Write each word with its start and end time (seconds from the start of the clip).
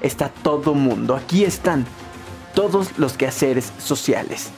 está 0.00 0.28
todo 0.28 0.74
mundo. 0.74 1.14
Aquí 1.14 1.44
están 1.44 1.86
todos 2.54 2.98
los 2.98 3.14
quehaceres 3.14 3.72
sociales. 3.78 4.50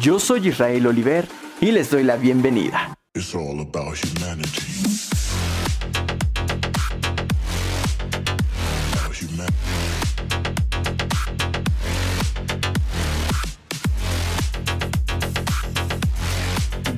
Yo 0.00 0.18
soy 0.18 0.48
Israel 0.48 0.86
Oliver 0.86 1.26
y 1.60 1.72
les 1.72 1.90
doy 1.90 2.04
la 2.04 2.16
bienvenida. 2.16 2.94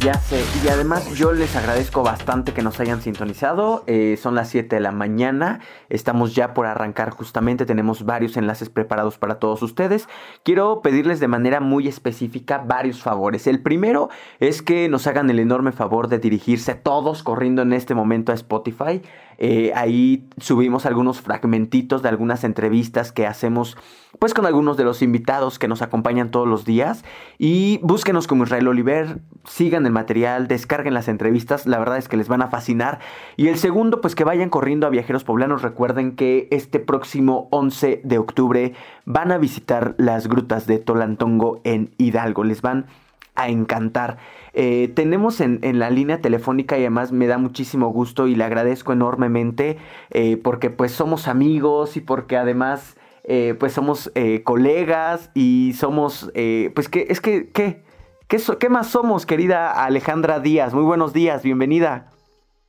Ya 0.05 0.15
sé, 0.15 0.43
y 0.65 0.69
además 0.69 1.15
yo 1.15 1.33
les 1.33 1.55
agradezco 1.55 2.03
bastante 2.03 2.53
que 2.53 2.63
nos 2.63 2.81
hayan 2.81 3.01
sintonizado. 3.01 3.85
Eh, 3.87 4.19
son 4.21 4.35
las 4.35 4.49
7 4.49 4.75
de 4.75 4.81
la 4.81 4.91
mañana, 4.91 5.61
estamos 5.91 6.35
ya 6.35 6.55
por 6.55 6.67
arrancar 6.67 7.11
justamente, 7.11 7.67
tenemos 7.67 8.05
varios 8.05 8.37
enlaces 8.37 8.69
preparados 8.69 9.19
para 9.19 9.37
todos 9.37 9.63
ustedes. 9.63 10.09
Quiero 10.43 10.83
pedirles 10.83 11.21
de 11.21 11.29
manera 11.29 11.61
muy 11.61 11.87
específica 11.87 12.59
varios 12.59 13.01
favores. 13.01 13.47
El 13.47 13.63
primero 13.63 14.09
es 14.41 14.61
que 14.61 14.89
nos 14.89 15.07
hagan 15.07 15.31
el 15.31 15.39
enorme 15.39 15.71
favor 15.71 16.09
de 16.09 16.19
dirigirse 16.19 16.75
todos 16.75 17.23
corriendo 17.23 17.63
en 17.63 17.73
este 17.73 17.95
momento 17.95 18.33
a 18.33 18.35
Spotify. 18.35 19.03
Eh, 19.39 19.73
ahí 19.75 20.29
subimos 20.39 20.87
algunos 20.87 21.21
fragmentitos 21.21 22.03
de 22.03 22.09
algunas 22.09 22.45
entrevistas 22.45 23.13
que 23.13 23.27
hacemos 23.27 23.77
pues 24.19 24.35
con 24.35 24.47
algunos 24.47 24.77
de 24.77 24.85
los 24.85 25.03
invitados 25.03 25.59
que 25.59 25.69
nos 25.69 25.83
acompañan 25.83 26.31
todos 26.31 26.47
los 26.47 26.65
días. 26.65 27.05
Y 27.39 27.81
búsquenos 27.83 28.27
como 28.27 28.45
Israel 28.45 28.69
Oliver, 28.69 29.19
sigan 29.45 29.87
el 29.87 29.93
material, 29.93 30.49
descarguen 30.49 30.95
las 30.95 31.09
entrevistas, 31.09 31.67
la 31.67 31.79
verdad 31.79 31.99
es 31.99 32.09
que 32.09 32.17
les 32.17 32.29
van 32.29 32.43
a 32.43 32.49
fascinar. 32.49 33.01
Y 33.37 33.49
el 33.49 33.59
segundo, 33.59 34.01
pues 34.01 34.15
que 34.15 34.25
vayan 34.25 34.51
corriendo 34.51 34.87
a 34.87 34.91
Viajeros 34.91 35.25
Poblanos. 35.25 35.63
Recuerden 35.63 36.15
que 36.15 36.49
este 36.51 36.79
próximo 36.79 37.49
11 37.51 38.03
de 38.05 38.19
octubre 38.19 38.75
van 39.07 39.33
a 39.33 39.39
visitar 39.39 39.95
las 39.99 40.29
grutas 40.29 40.67
de 40.67 40.79
Tolantongo 40.79 41.61
en 41.65 41.95
Hidalgo. 41.99 42.45
Les 42.45 42.63
van 42.63 42.87
a 43.35 43.49
encantar. 43.49 44.19
Eh, 44.55 44.89
tenemos 44.95 45.41
en, 45.41 45.61
la 45.79 45.89
línea 45.89 46.21
telefónica 46.21 46.77
y 46.77 46.81
además 46.81 47.11
me 47.11 47.27
da 47.27 47.39
muchísimo 47.39 47.89
gusto 47.89 48.27
y 48.27 48.35
le 48.35 48.45
agradezco 48.45 48.93
enormemente 48.93 49.79
eh, 50.11 50.37
porque 50.37 50.69
pues 50.69 50.93
somos 50.93 51.27
amigos 51.27 51.97
y 51.97 52.01
porque 52.01 52.37
además 52.37 52.99
eh, 53.25 53.55
pues 53.59 53.73
somos 53.73 54.13
colegas 54.45 55.31
y 55.35 55.73
somos 55.75 56.31
pues 56.75 56.89
que 56.89 57.07
es 57.09 57.21
que 57.21 57.51
¿qué? 57.51 57.83
¿Qué, 58.29 58.39
¿Qué 58.59 58.69
más 58.69 58.89
somos 58.89 59.27
querida 59.27 59.85
Alejandra 59.85 60.41
Díaz? 60.41 60.73
Muy 60.73 60.85
buenos 60.85 61.13
días, 61.13 61.43
bienvenida. 61.43 62.07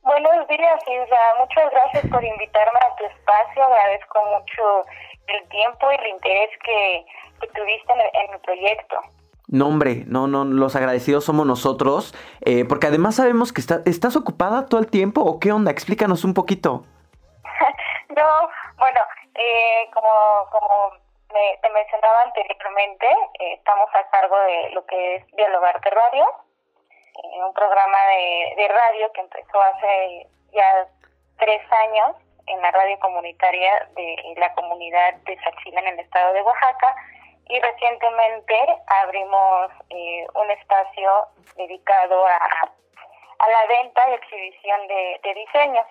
Buenos 0.02 0.46
días, 0.48 0.82
Isra. 0.86 1.18
Muchas 1.38 1.70
gracias 1.70 2.06
por 2.10 2.22
invitarme 2.22 2.78
a 2.78 2.96
tu 2.96 3.04
espacio. 3.06 3.64
Agradezco 3.64 4.18
mucho 4.26 4.84
el 5.28 5.48
tiempo 5.48 5.90
y 5.90 5.94
el 5.94 6.06
interés 6.10 6.50
que, 6.62 7.06
tuviste 7.54 7.92
en, 7.92 8.00
en 8.00 8.32
mi 8.32 8.38
proyecto. 8.38 8.96
No, 9.46 9.68
hombre, 9.68 10.04
no, 10.06 10.26
no, 10.26 10.44
los 10.44 10.74
agradecidos 10.74 11.24
somos 11.24 11.46
nosotros, 11.46 12.14
eh, 12.40 12.64
porque 12.64 12.86
además 12.86 13.16
sabemos 13.16 13.52
que 13.52 13.60
estás 13.60 14.16
ocupada 14.16 14.66
todo 14.66 14.80
el 14.80 14.90
tiempo, 14.90 15.20
¿o 15.20 15.38
qué 15.38 15.52
onda? 15.52 15.70
Explícanos 15.70 16.24
un 16.24 16.32
poquito. 16.32 16.84
no, 18.16 18.48
bueno, 18.78 19.00
eh, 19.34 19.90
como, 19.92 20.10
como 20.50 20.92
me, 21.32 21.58
te 21.60 21.68
mencionaba 21.70 22.22
anteriormente, 22.24 23.06
eh, 23.38 23.54
estamos 23.54 23.88
a 23.94 24.08
cargo 24.10 24.36
de 24.38 24.70
lo 24.70 24.86
que 24.86 25.16
es 25.16 25.26
Dialogarte 25.36 25.90
Radio, 25.90 26.24
un 27.46 27.52
programa 27.52 27.98
de, 28.56 28.68
radio 28.68 29.12
que 29.12 29.20
empezó 29.20 29.60
hace 29.60 30.26
ya 30.52 30.86
tres 31.38 31.60
años 31.70 32.16
en 32.46 32.60
la 32.60 32.70
radio 32.70 32.98
comunitaria 33.00 33.88
de 33.94 34.34
la 34.36 34.52
comunidad 34.54 35.14
de 35.24 35.36
Sachila 35.38 35.80
en 35.80 35.88
el 35.88 36.00
estado 36.00 36.32
de 36.32 36.42
Oaxaca, 36.42 36.96
y 37.48 37.60
recientemente 37.60 38.54
abrimos 39.04 39.70
eh, 39.90 40.26
un 40.34 40.50
espacio 40.50 41.10
dedicado 41.56 42.26
a, 42.26 42.36
a, 42.36 43.48
la 43.48 43.66
venta 43.68 44.00
y 44.10 44.14
exhibición 44.14 44.88
de, 44.88 45.34
diseños. 45.34 45.86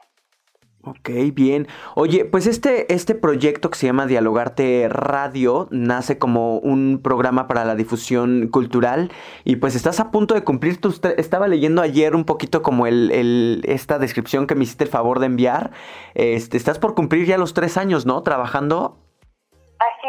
Ok, 0.86 1.34
bien. 1.34 1.68
Oye, 1.96 2.26
pues 2.26 2.46
este, 2.46 2.94
este 2.94 3.16
proyecto 3.16 3.70
que 3.70 3.78
se 3.78 3.86
llama 3.86 4.06
Dialogarte 4.06 4.90
Radio 4.90 5.70
nace 5.72 6.18
como 6.20 6.58
un 6.58 7.00
programa 7.02 7.48
para 7.48 7.64
la 7.64 7.76
difusión 7.76 8.50
cultural 8.50 9.10
y 9.46 9.58
pues 9.58 9.76
estás 9.76 10.02
a 10.02 10.12
punto 10.12 10.34
de 10.34 10.44
cumplir 10.44 10.82
tu... 10.82 10.94
Estaba 11.16 11.48
leyendo 11.48 11.82
ayer 11.82 12.16
un 12.16 12.26
poquito 12.26 12.62
como 12.62 12.86
el, 12.86 13.12
el, 13.12 13.62
esta 13.66 13.98
descripción 13.98 14.46
que 14.46 14.56
me 14.56 14.64
hiciste 14.64 14.84
el 14.84 14.90
favor 14.90 15.20
de 15.20 15.28
enviar. 15.28 15.72
Este, 16.16 16.58
estás 16.58 16.80
por 16.80 16.96
cumplir 16.96 17.26
ya 17.28 17.38
los 17.38 17.54
tres 17.54 17.78
años, 17.78 18.06
¿no? 18.06 18.22
Trabajando 18.22 19.03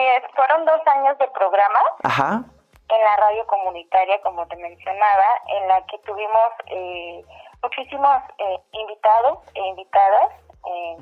es, 0.07 0.23
fueron 0.35 0.65
dos 0.65 0.81
años 0.87 1.19
de 1.19 1.29
programa 1.29 1.81
en 2.89 3.01
la 3.01 3.17
radio 3.17 3.47
comunitaria, 3.47 4.21
como 4.23 4.47
te 4.49 4.57
mencionaba, 4.57 5.27
en 5.49 5.69
la 5.69 5.85
que 5.87 5.99
tuvimos 6.01 6.53
eh, 6.67 7.25
muchísimos 7.63 8.23
eh, 8.39 8.59
invitados 8.73 9.39
e 9.55 9.61
invitadas, 9.61 10.33
eh, 10.67 10.97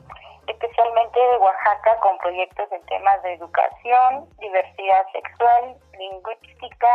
especialmente 0.47 1.19
de 1.19 1.37
Oaxaca, 1.39 1.99
con 2.01 2.19
proyectos 2.19 2.71
en 2.73 2.85
temas 2.87 3.23
de 3.23 3.35
educación, 3.35 4.29
diversidad 4.39 5.07
sexual, 5.13 5.77
lingüística, 5.99 6.89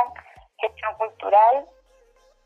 gestión 0.60 0.96
cultural, 0.96 1.66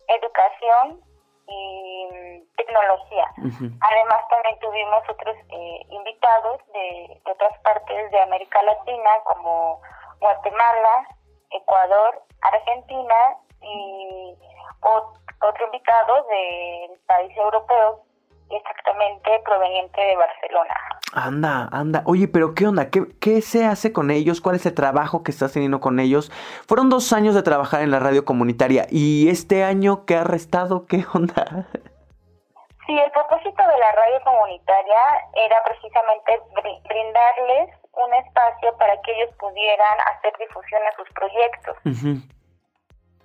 educación 0.07 1.01
y 1.47 2.07
mm, 2.11 2.55
tecnología. 2.55 3.25
Además, 3.37 4.27
también 4.29 4.59
tuvimos 4.59 5.03
otros 5.09 5.35
eh, 5.49 5.85
invitados 5.89 6.61
de, 6.73 7.21
otras 7.25 7.57
partes 7.59 8.11
de 8.11 8.21
América 8.21 8.61
Latina, 8.63 9.09
como 9.25 9.81
Guatemala, 10.19 11.07
Ecuador, 11.51 12.21
Argentina 12.41 13.37
y 13.61 14.35
otro 14.81 15.65
invitado 15.65 16.23
del 16.23 16.99
país 17.07 17.35
europeo, 17.37 18.03
exactamente 18.55 19.41
proveniente 19.45 20.01
de 20.01 20.15
Barcelona. 20.15 20.75
Anda, 21.13 21.69
anda. 21.71 22.03
Oye, 22.05 22.27
pero 22.27 22.53
¿qué 22.55 22.67
onda? 22.67 22.89
¿Qué, 22.89 23.03
¿Qué, 23.19 23.41
se 23.41 23.65
hace 23.65 23.91
con 23.91 24.11
ellos? 24.11 24.39
¿Cuál 24.39 24.55
es 24.55 24.65
el 24.65 24.73
trabajo 24.73 25.23
que 25.23 25.31
estás 25.31 25.53
teniendo 25.53 25.79
con 25.79 25.99
ellos? 25.99 26.31
Fueron 26.67 26.89
dos 26.89 27.11
años 27.13 27.35
de 27.35 27.43
trabajar 27.43 27.81
en 27.81 27.91
la 27.91 27.99
radio 27.99 28.23
comunitaria. 28.23 28.85
¿Y 28.89 29.29
este 29.29 29.63
año 29.63 30.05
qué 30.05 30.15
ha 30.15 30.23
restado? 30.23 30.85
¿Qué 30.85 31.05
onda? 31.13 31.67
Sí, 32.87 32.97
el 32.97 33.11
propósito 33.11 33.61
de 33.67 33.77
la 33.77 33.91
radio 33.91 34.19
comunitaria 34.25 34.99
era 35.35 35.63
precisamente 35.63 36.41
brindarles 36.83 37.69
un 37.93 38.13
espacio 38.15 38.75
para 38.77 38.99
que 39.01 39.11
ellos 39.13 39.33
pudieran 39.37 39.99
hacer 40.13 40.33
difusión 40.39 40.81
de 40.83 40.95
sus 40.97 41.09
proyectos. 41.13 41.77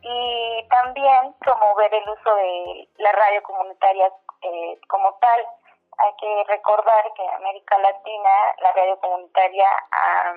Y 0.02 0.68
también 0.68 1.34
promover 1.40 1.92
el 1.94 2.08
uso 2.08 2.36
de 2.36 2.88
la 2.98 3.12
radio 3.12 3.42
comunitaria 3.42 4.12
eh, 4.46 4.78
como 4.88 5.12
tal 5.20 5.46
hay 5.98 6.12
que 6.20 6.44
recordar 6.48 7.12
que 7.14 7.24
en 7.24 7.30
América 7.30 7.78
Latina 7.78 8.30
la 8.60 8.72
radio 8.72 8.98
comunitaria 9.00 9.66
ha 9.92 10.34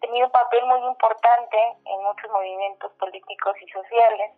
tenido 0.00 0.26
un 0.26 0.32
papel 0.32 0.64
muy 0.66 0.80
importante 0.86 1.56
en 1.84 2.04
muchos 2.04 2.30
movimientos 2.30 2.92
políticos 2.92 3.54
y 3.60 3.68
sociales 3.68 4.32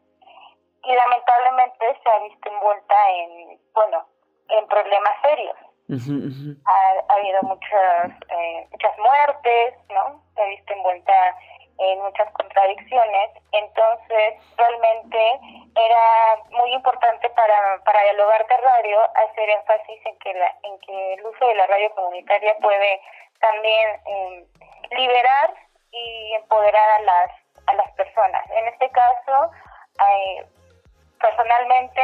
y 0.82 0.94
lamentablemente 0.94 2.00
se 2.02 2.08
ha 2.10 2.18
visto 2.20 2.48
envuelta 2.48 3.10
en, 3.10 3.60
bueno, 3.74 4.06
en 4.48 4.66
problemas 4.68 5.14
serios. 5.22 5.56
Ha, 5.88 7.14
habido 7.14 7.42
muchas, 7.42 8.10
eh, 8.28 8.69
muchas 8.72 8.98
muertes, 8.98 9.74
¿no? 9.88 10.22
Se 10.34 10.42
ha 10.42 10.46
visto 10.46 10.72
envuelta 10.72 11.36
en 11.78 12.02
muchas 12.02 12.31
contradicciones. 12.32 13.31
Entonces, 13.52 14.34
realmente 14.56 15.40
era 15.75 16.37
muy 16.50 16.73
importante 16.73 17.28
para, 17.31 17.78
para 17.84 18.02
el 18.11 18.20
hogar 18.20 18.46
de 18.46 18.56
radio 18.56 19.00
hacer 19.14 19.50
énfasis 19.50 20.06
en 20.06 20.19
que, 20.19 20.34
la, 20.34 20.55
en 20.62 20.78
que 20.81 21.14
el 21.14 21.26
uso 21.26 21.46
de 21.46 21.55
la 21.55 21.67
radio 21.67 21.90
comunitaria 21.94 22.56
puede 22.61 23.00
también 23.40 24.00
em, 24.06 24.44
liberar 24.90 25.55
y 25.90 26.34
empoderar 26.34 26.90
a 26.90 27.02
las, 27.02 27.31
a 27.67 27.75
las 27.75 27.93
personas. 27.93 28.50
En 28.50 28.69
este 28.69 28.88
caso, 28.90 29.50
personalmente, 31.20 32.02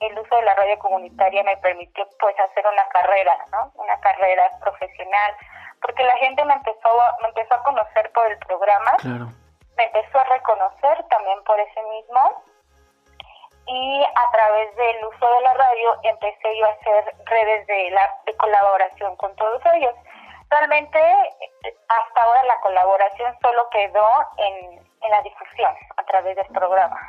el 0.00 0.18
uso 0.18 0.36
de 0.36 0.42
la 0.42 0.54
radio 0.54 0.78
comunitaria 0.78 1.42
me 1.44 1.56
permitió 1.58 2.08
pues 2.18 2.38
hacer 2.38 2.66
una 2.66 2.86
carrera, 2.88 3.36
¿no? 3.50 3.72
Una 3.76 3.98
carrera 4.00 4.50
profesional 4.60 5.36
porque 5.82 6.04
la 6.04 6.16
gente 6.18 6.44
me 6.44 6.54
empezó, 6.54 6.88
me 7.20 7.28
empezó 7.28 7.54
a 7.54 7.62
conocer 7.62 8.10
por 8.12 8.30
el 8.30 8.38
programa, 8.38 8.92
me 9.76 9.84
empezó 9.84 10.20
a 10.20 10.24
reconocer 10.24 11.04
también 11.10 11.42
por 11.44 11.58
ese 11.60 11.82
mismo, 11.82 12.44
y 13.66 14.02
a 14.02 14.30
través 14.32 14.74
del 14.76 15.04
uso 15.06 15.26
de 15.34 15.40
la 15.42 15.54
radio 15.54 15.90
empecé 16.02 16.58
yo 16.58 16.66
a 16.66 16.70
hacer 16.70 17.14
redes 17.26 17.66
de, 17.66 17.90
la, 17.90 18.08
de 18.26 18.36
colaboración 18.36 19.16
con 19.16 19.34
todos 19.36 19.62
ellos. 19.74 19.94
Realmente 20.50 20.98
hasta 20.98 22.20
ahora 22.20 22.44
la 22.44 22.60
colaboración 22.60 23.34
solo 23.40 23.68
quedó 23.70 24.06
en, 24.36 24.78
en 24.78 25.10
la 25.10 25.22
difusión 25.22 25.72
a 25.96 26.04
través 26.04 26.36
del 26.36 26.46
programa. 26.46 27.08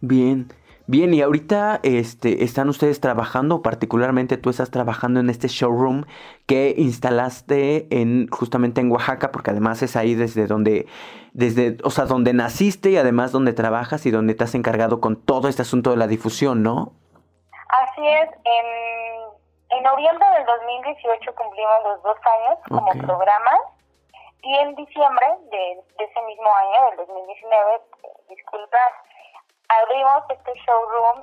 Bien. 0.00 0.48
Bien, 0.86 1.14
y 1.14 1.22
ahorita 1.22 1.78
este, 1.84 2.42
están 2.42 2.68
ustedes 2.68 2.98
trabajando, 2.98 3.62
particularmente 3.62 4.38
tú 4.38 4.50
estás 4.50 4.72
trabajando 4.72 5.20
en 5.20 5.30
este 5.30 5.46
showroom 5.46 6.04
que 6.50 6.74
instalaste 6.76 7.86
en 7.92 8.26
justamente 8.26 8.80
en 8.80 8.90
Oaxaca, 8.90 9.30
porque 9.30 9.52
además 9.52 9.82
es 9.82 9.94
ahí 9.94 10.16
desde 10.16 10.48
donde, 10.48 10.88
desde, 11.32 11.76
o 11.84 11.90
sea, 11.90 12.06
donde 12.06 12.32
naciste 12.32 12.90
y 12.90 12.96
además 12.96 13.30
donde 13.30 13.52
trabajas 13.52 14.04
y 14.04 14.10
donde 14.10 14.34
te 14.34 14.42
has 14.42 14.56
encargado 14.56 15.00
con 15.00 15.14
todo 15.14 15.46
este 15.46 15.62
asunto 15.62 15.92
de 15.92 15.96
la 15.96 16.08
difusión, 16.08 16.64
¿no? 16.64 16.90
Así 17.52 18.04
es, 18.04 18.30
en, 18.42 19.78
en 19.78 19.84
noviembre 19.84 20.26
del 20.38 20.44
2018 20.44 21.34
cumplimos 21.36 21.76
los 21.84 22.02
dos 22.02 22.18
años 22.18 22.58
como 22.66 22.90
programa 23.06 23.52
y 24.42 24.52
en 24.56 24.74
diciembre 24.74 25.26
de, 25.52 25.78
de 25.98 26.04
ese 26.04 26.22
mismo 26.26 26.50
año, 26.50 26.90
del 26.90 27.06
2019, 27.06 27.80
disculpa, 28.28 28.78
abrimos 29.68 30.24
este 30.30 30.50
showroom 30.66 31.22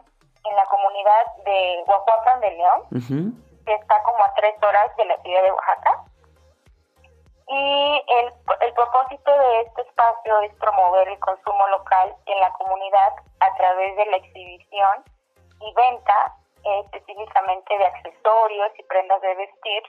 en 0.50 0.56
la 0.56 0.66
comunidad 0.68 1.26
de 1.44 1.84
Oaxaca 1.86 2.40
de 2.40 2.52
León, 2.52 3.44
que 3.68 3.76
está 3.76 4.02
como 4.04 4.24
a 4.24 4.34
tres 4.36 4.56
horas 4.64 4.96
de 4.96 5.06
la 5.06 5.18
ciudad 5.18 5.44
de 5.44 5.52
Oaxaca. 5.52 6.04
Y 7.50 8.04
el, 8.08 8.34
el 8.62 8.74
propósito 8.74 9.32
de 9.32 9.62
este 9.62 9.82
espacio 9.82 10.40
es 10.42 10.54
promover 10.56 11.08
el 11.10 11.20
consumo 11.20 11.68
local 11.68 12.16
en 12.26 12.40
la 12.40 12.52
comunidad 12.54 13.14
a 13.40 13.56
través 13.56 13.96
de 13.98 14.06
la 14.06 14.18
exhibición 14.18 15.04
y 15.60 15.74
venta 15.74 16.36
eh, 16.64 16.80
específicamente 16.86 17.78
de 17.78 17.86
accesorios 17.86 18.72
y 18.78 18.84
prendas 18.84 19.22
de 19.22 19.36
vestir 19.36 19.84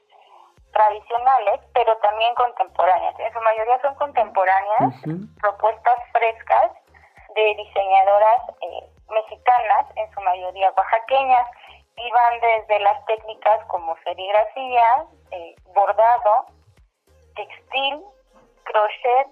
tradicionales, 0.73 1.61
pero 1.73 1.97
también 1.99 2.35
contemporáneas. 2.35 3.19
En 3.19 3.33
su 3.33 3.41
mayoría 3.41 3.81
son 3.81 3.95
contemporáneas, 3.95 4.95
propuestas 5.41 5.99
frescas 6.13 6.73
de 7.35 7.55
diseñadoras 7.55 8.43
eh, 8.61 8.91
mexicanas, 9.09 9.87
en 9.97 10.11
su 10.13 10.21
mayoría 10.21 10.73
oaxaqueñas, 10.77 11.49
y 11.99 12.11
van 12.11 12.41
desde 12.41 12.81
las 12.81 13.05
técnicas 13.07 13.65
como 13.67 13.97
serigrafía, 14.05 15.05
eh, 15.31 15.55
bordado, 15.75 16.47
textil, 17.35 18.03
crochet 18.65 19.29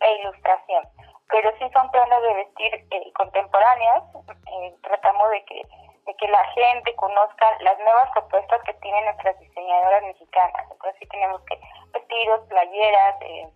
e 0.00 0.12
ilustración. 0.20 0.84
Pero 1.28 1.50
sí 1.58 1.68
son 1.72 1.90
prendas 1.90 2.22
de 2.22 2.34
vestir 2.34 2.86
eh, 2.90 3.12
contemporáneas, 3.14 4.04
tratamos 4.82 5.30
de 5.30 5.44
que, 5.44 5.62
de 6.06 6.14
que 6.16 6.28
la 6.28 6.44
gente 6.52 6.94
conozca 6.96 7.46
las 7.60 7.78
nuevas 7.78 8.10
propuestas 8.12 8.62
que 8.62 8.74
tienen 8.74 9.04
nuestras 9.04 9.38
diseñadoras 9.40 10.02
mexicanas. 10.02 10.70
Entonces 10.70 10.96
sí 11.00 11.08
tenemos 11.08 11.40
que 11.42 11.58
vestidos, 11.92 12.46
playeras, 12.48 13.16
eh, 13.22 13.48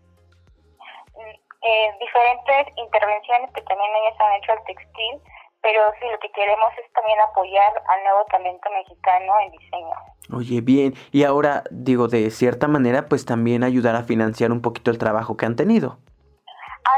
diferentes 1.99 2.69
intervenciones 2.77 3.53
que 3.53 3.63
también 3.63 3.91
ellas 3.97 4.21
han 4.21 4.35
hecho 4.35 4.53
al 4.53 4.65
textil, 4.65 5.21
pero 5.63 5.83
sí 6.01 6.07
lo 6.11 6.19
que 6.19 6.31
queremos 6.31 6.73
es 6.79 6.93
también 6.93 7.21
apoyar 7.21 7.73
al 7.89 8.03
nuevo 8.05 8.25
talento 8.27 8.71
mexicano 8.71 9.33
en 9.41 9.51
diseño. 9.53 9.95
Oye, 10.35 10.61
bien, 10.61 10.95
y 11.11 11.25
ahora 11.25 11.65
digo, 11.71 12.09
de 12.09 12.31
cierta 12.31 12.69
manera, 12.69 13.07
pues 13.09 13.25
también 13.25 13.65
ayudar 13.65 13.97
a 13.97 14.03
financiar 14.03 14.53
un 14.53 14.63
poquito 14.63 14.91
el 14.91 14.99
trabajo 14.99 15.37
que 15.37 15.47
han 15.47 15.57
tenido. 15.57 15.99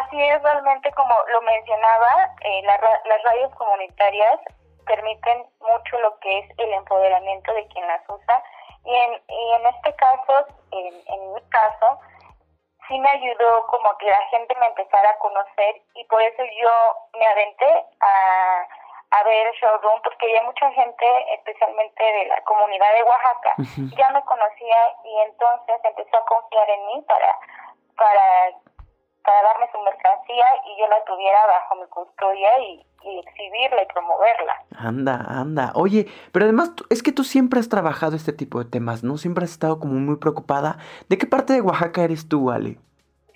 Así 0.03 0.23
es, 0.23 0.43
realmente 0.43 0.91
como 0.93 1.15
lo 1.33 1.43
mencionaba, 1.43 2.35
eh, 2.43 2.63
las 2.63 3.23
radios 3.25 3.55
comunitarias 3.57 4.41
permiten 4.87 5.45
mucho 5.61 5.99
lo 6.01 6.19
que 6.19 6.39
es 6.39 6.47
el 6.59 6.73
empoderamiento 6.75 7.53
de 7.55 7.67
quien 7.69 7.87
las 7.87 8.03
usa 8.09 8.43
y 8.85 8.95
en, 8.95 9.13
y 9.29 9.53
en 9.55 9.67
este 9.75 9.95
caso, 9.95 10.47
en, 10.73 10.95
en 11.07 11.35
mi 11.35 11.43
caso, 11.51 11.99
sí 12.91 12.99
me 12.99 13.09
ayudó 13.09 13.67
como 13.69 13.97
que 13.99 14.11
la 14.11 14.21
gente 14.27 14.55
me 14.59 14.67
empezara 14.67 15.11
a 15.11 15.19
conocer 15.19 15.81
y 15.95 16.05
por 16.05 16.21
eso 16.21 16.43
yo 16.43 16.71
me 17.19 17.27
aventé 17.27 17.87
a, 18.01 18.67
a 19.11 19.23
ver 19.23 19.47
el 19.47 19.55
showroom 19.55 20.03
porque 20.03 20.33
ya 20.33 20.43
mucha 20.43 20.71
gente, 20.73 21.07
especialmente 21.35 22.03
de 22.03 22.27
la 22.27 22.43
comunidad 22.43 22.93
de 22.95 23.03
Oaxaca, 23.05 23.55
ya 23.97 24.11
me 24.11 24.23
conocía 24.25 24.77
y 25.05 25.21
entonces 25.21 25.81
empezó 25.85 26.17
a 26.17 26.25
confiar 26.25 26.69
en 26.69 26.87
mí 26.87 27.05
para, 27.07 27.39
para, 27.97 28.57
para 29.23 29.43
darme 29.43 29.71
su 29.71 29.79
mercancía 29.81 30.47
y 30.65 30.77
yo 30.77 30.89
la 30.89 31.05
tuviera 31.05 31.47
bajo 31.47 31.77
mi 31.77 31.87
custodia 31.87 32.59
y, 32.59 32.87
y 33.03 33.19
exhibirla 33.19 33.83
y 33.83 33.87
promoverla. 33.87 34.63
Anda, 34.77 35.25
anda. 35.29 35.73
Oye, 35.75 36.07
pero 36.33 36.45
además 36.45 36.73
es 36.91 37.03
que 37.03 37.13
tú 37.13 37.25
siempre 37.25 37.61
has 37.61 37.69
trabajado 37.69 38.17
este 38.17 38.33
tipo 38.33 38.63
de 38.63 38.71
temas, 38.71 39.03
¿no? 39.03 39.17
Siempre 39.17 39.45
has 39.45 39.51
estado 39.51 39.79
como 39.81 39.95
muy 39.95 40.17
preocupada. 40.17 40.79
¿De 41.09 41.19
qué 41.19 41.27
parte 41.27 41.53
de 41.53 41.61
Oaxaca 41.61 42.03
eres 42.03 42.29
tú, 42.29 42.51
Ale? 42.51 42.77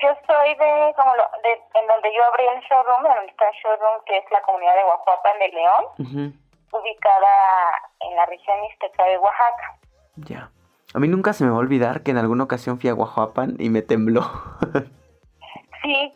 Yo 0.03 0.11
soy 0.27 0.55
de, 0.55 0.95
como 0.97 1.15
lo, 1.17 1.23
de, 1.43 1.53
en 1.53 1.87
donde 1.87 2.13
yo 2.15 2.25
abrí 2.25 2.45
el 2.45 2.61
showroom, 2.63 3.07
en 3.07 3.15
donde 3.15 3.31
está 3.31 3.49
el 3.49 3.55
showroom, 3.55 4.05
que 4.07 4.19
es 4.19 4.25
la 4.31 4.43
comunidad 4.43 4.75
de 4.75 4.85
Oaxaca 4.85 5.31
de 5.39 5.49
León, 5.49 6.35
ubicada 6.73 7.83
en 8.01 8.17
la 8.17 8.27
región 8.27 8.61
mixteca 8.61 9.05
de 9.05 9.19
Oaxaca. 9.19 9.79
Ya. 10.17 10.51
A 10.95 10.99
mí 11.01 11.09
nunca 11.09 11.33
se 11.33 11.45
me 11.45 11.51
va 11.51 11.57
a 11.57 11.61
olvidar 11.61 12.03
que 12.03 12.11
en 12.11 12.19
alguna 12.19 12.45
ocasión 12.45 12.79
fui 12.79 12.91
a 12.91 12.95
Oaxaca 12.95 13.47
y 13.59 13.71
me 13.71 13.83
tembló. 13.83 14.23
sí, 15.83 16.13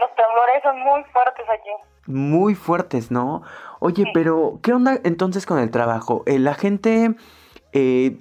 los 0.00 0.14
temblores 0.14 0.62
son 0.62 0.78
muy 0.80 1.02
fuertes 1.04 1.48
allí 1.48 1.72
muy 2.06 2.54
fuertes, 2.54 3.10
¿no? 3.10 3.42
Oye, 3.78 4.04
pero 4.12 4.58
¿qué 4.62 4.72
onda 4.72 4.98
entonces 5.04 5.46
con 5.46 5.58
el 5.58 5.70
trabajo? 5.70 6.22
Eh, 6.26 6.38
¿La 6.38 6.54
gente 6.54 7.14
eh, 7.72 8.16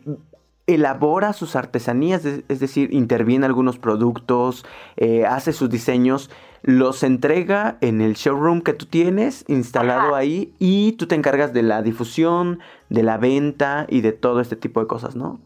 elabora 0.68 1.34
sus 1.34 1.56
artesanías, 1.56 2.26
es 2.26 2.60
decir, 2.60 2.94
interviene 2.94 3.46
algunos 3.46 3.78
productos, 3.78 4.66
eh, 4.98 5.26
hace 5.26 5.54
sus 5.54 5.70
diseños, 5.70 6.30
los 6.64 7.04
entrega 7.04 7.78
en 7.82 8.02
el 8.02 8.14
showroom 8.14 8.62
que 8.62 8.74
tú 8.74 8.86
tienes 8.86 9.44
instalado 9.50 10.16
ahí 10.16 10.54
y 10.60 10.94
tú 10.94 11.08
te 11.08 11.16
encargas 11.16 11.54
de 11.54 11.64
la 11.64 11.82
difusión, 11.82 12.60
de 12.90 13.02
la 13.02 13.18
venta 13.18 13.88
y 13.90 14.02
de 14.02 14.12
todo 14.12 14.42
este 14.42 14.56
tipo 14.56 14.80
de 14.80 14.88
cosas, 14.88 15.16
¿no? 15.16 15.40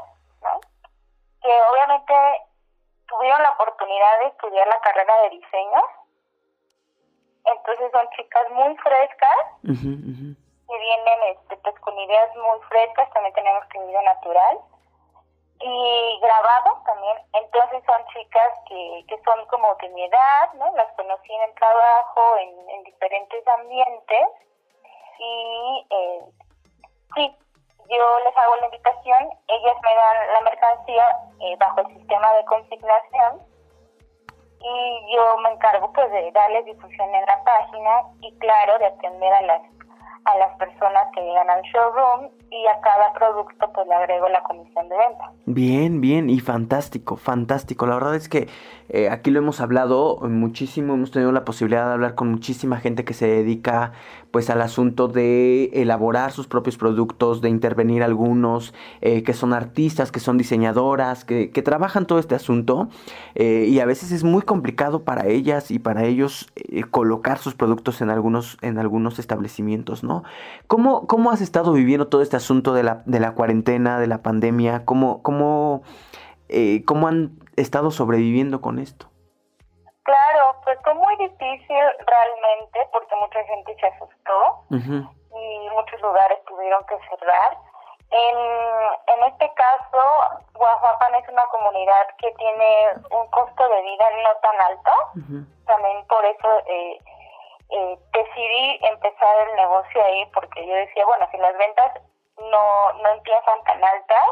que 1.42 1.50
obviamente 1.72 2.14
tuvieron 3.08 3.42
la 3.42 3.52
oportunidad 3.52 4.20
de 4.20 4.28
estudiar 4.28 4.68
la 4.68 4.80
carrera 4.82 5.22
de 5.24 5.30
diseño. 5.32 5.82
Entonces 7.46 7.92
son 7.92 8.08
chicas 8.16 8.50
muy 8.52 8.78
frescas 8.78 9.38
que 9.64 10.80
vienen 10.80 11.20
este, 11.36 11.58
pues, 11.58 11.80
con 11.82 11.98
ideas 12.00 12.36
muy 12.36 12.60
frescas, 12.70 13.10
también 13.12 13.34
tenemos 13.34 13.68
video 13.68 14.02
natural 14.04 14.60
y 15.60 16.20
grabado 16.22 16.82
también. 16.86 17.18
Entonces 17.34 17.84
son 17.86 18.06
chicas 18.14 18.54
que, 18.68 19.06
que 19.08 19.22
son 19.24 19.46
como 19.48 19.76
de 19.76 19.90
mi 19.90 20.06
edad, 20.06 20.54
¿no? 20.54 20.72
Las 20.76 20.92
conocí 20.94 21.34
en 21.34 21.50
el 21.50 21.56
trabajo, 21.56 22.38
en, 22.38 22.70
en 22.70 22.84
diferentes 22.84 23.48
ambientes 23.48 24.28
y 25.20 25.88
eh, 25.90 26.22
sí, 27.16 27.38
yo 27.92 28.20
les 28.24 28.38
hago 28.38 28.56
la 28.56 28.66
invitación, 28.66 29.30
ellas 29.48 29.78
me 29.84 29.94
dan 29.94 30.34
la 30.34 30.42
mercancía 30.42 31.06
eh, 31.40 31.56
bajo 31.60 31.82
el 31.82 31.88
sistema 31.98 32.34
de 32.34 32.46
consignación 32.46 33.42
y 34.64 35.16
yo 35.16 35.38
me 35.44 35.52
encargo 35.52 35.92
pues 35.92 36.12
de 36.12 36.32
darles 36.32 36.66
difusión 36.66 37.14
en 37.14 37.26
la 37.26 37.44
página 37.44 38.04
y 38.22 38.38
claro 38.38 38.78
de 38.80 38.86
atender 38.86 39.34
a 39.34 39.42
las 39.42 39.62
a 40.26 40.38
las 40.38 40.56
personas 40.58 41.08
que 41.16 41.22
llegan 41.22 41.50
al 41.50 41.62
showroom 41.64 42.30
y 42.52 42.68
a 42.68 42.80
cada 42.82 43.14
producto 43.14 43.72
pues 43.74 43.88
le 43.88 43.96
agrego 43.96 44.30
la 44.30 44.44
comisión 44.44 44.88
de 44.88 44.98
venta. 44.98 45.32
Bien, 45.46 46.00
bien 46.00 46.30
y 46.30 46.40
fantástico, 46.40 47.18
fantástico. 47.18 47.88
La 47.88 47.96
verdad 47.96 48.16
es 48.16 48.30
que 48.30 48.48
eh, 48.94 49.10
aquí 49.10 49.32
lo 49.32 49.40
hemos 49.40 49.62
hablado 49.62 50.18
muchísimo, 50.24 50.96
hemos 50.96 51.12
tenido 51.12 51.32
la 51.32 51.46
posibilidad 51.46 51.88
de 51.88 51.94
hablar 51.94 52.14
con 52.14 52.30
muchísima 52.30 52.78
gente 52.78 53.06
que 53.06 53.14
se 53.14 53.26
dedica 53.26 53.94
pues 54.32 54.50
al 54.50 54.62
asunto 54.62 55.08
de 55.08 55.72
elaborar 55.74 56.34
sus 56.34 56.48
propios 56.48 56.78
productos, 56.78 57.40
de 57.40 57.48
intervenir 57.48 58.04
algunos, 58.04 58.74
eh, 59.00 59.24
que 59.24 59.34
son 59.34 59.54
artistas, 59.54 60.12
que 60.12 60.20
son 60.20 60.38
diseñadoras, 60.38 61.24
que, 61.24 61.48
trabajan 61.62 62.06
todo 62.06 62.20
este 62.20 62.36
asunto 62.36 62.90
eh, 63.36 63.68
y 63.70 63.80
a 63.80 63.86
veces 63.86 64.12
es 64.12 64.24
muy 64.24 64.42
complicado 64.42 65.04
para 65.04 65.28
ellas 65.28 65.72
y 65.72 65.80
para 65.80 66.06
ellos 66.06 66.52
colocar 66.90 67.38
sus 67.38 67.54
productos 67.54 68.02
en 68.02 68.10
algunos, 68.10 68.58
en 68.62 68.78
algunos 68.78 69.20
establecimientos, 69.20 70.04
¿no? 70.04 70.24
¿Cómo, 70.68 71.08
¿Cómo 71.08 71.32
has 71.32 71.40
estado 71.40 71.72
viviendo 71.72 72.08
todo 72.08 72.22
este 72.22 72.36
asunto 72.36 72.74
de 72.74 72.84
la, 72.84 73.04
de 73.06 73.20
la 73.20 73.36
cuarentena, 73.36 74.00
de 74.00 74.08
la 74.08 74.22
pandemia? 74.22 74.84
¿Cómo, 74.86 75.22
cómo, 75.22 75.84
cómo 76.86 77.08
han 77.08 77.40
estado 77.56 77.92
sobreviviendo 77.92 78.62
con 78.62 78.80
esto? 78.80 79.08
Claro, 80.04 80.56
pues 80.64 80.78
fue 80.84 80.94
muy 80.96 81.16
difícil 81.18 81.84
realmente 82.06 82.80
porque 82.92 83.16
mucha 83.16 83.44
gente 83.44 83.76
se 83.80 83.88
asustó 83.88 84.66
y 84.70 85.70
muchos 85.70 86.02
lugares 86.02 86.44
tuvieron 86.46 86.84
que 86.86 86.98
cerrar. 87.10 87.58
En, 88.10 88.38
en 89.08 89.32
este 89.32 89.50
caso, 89.54 90.04
Guajuapan 90.54 91.16
es 91.16 91.30
una 91.30 91.46
comunidad 91.46 92.08
que 92.18 92.32
tiene 92.32 92.88
un 93.10 93.28
costo 93.30 93.70
de 93.70 93.82
vida 93.84 94.06
no 94.24 94.30
tan 94.42 94.62
alto. 94.62 94.92
También 95.66 96.06
por 96.08 96.26
eso 96.26 96.50
eh, 96.66 97.00
eh, 97.70 98.00
decidí 98.12 98.80
empezar 98.84 99.48
el 99.48 99.56
negocio 99.56 100.04
ahí 100.04 100.26
porque 100.34 100.68
yo 100.68 100.74
decía, 100.74 101.06
bueno, 101.06 101.26
si 101.32 101.38
las 101.38 101.58
ventas 101.58 102.02
no, 102.38 102.94
no 103.02 103.10
empiezan 103.10 103.64
tan 103.64 103.82
altas, 103.82 104.28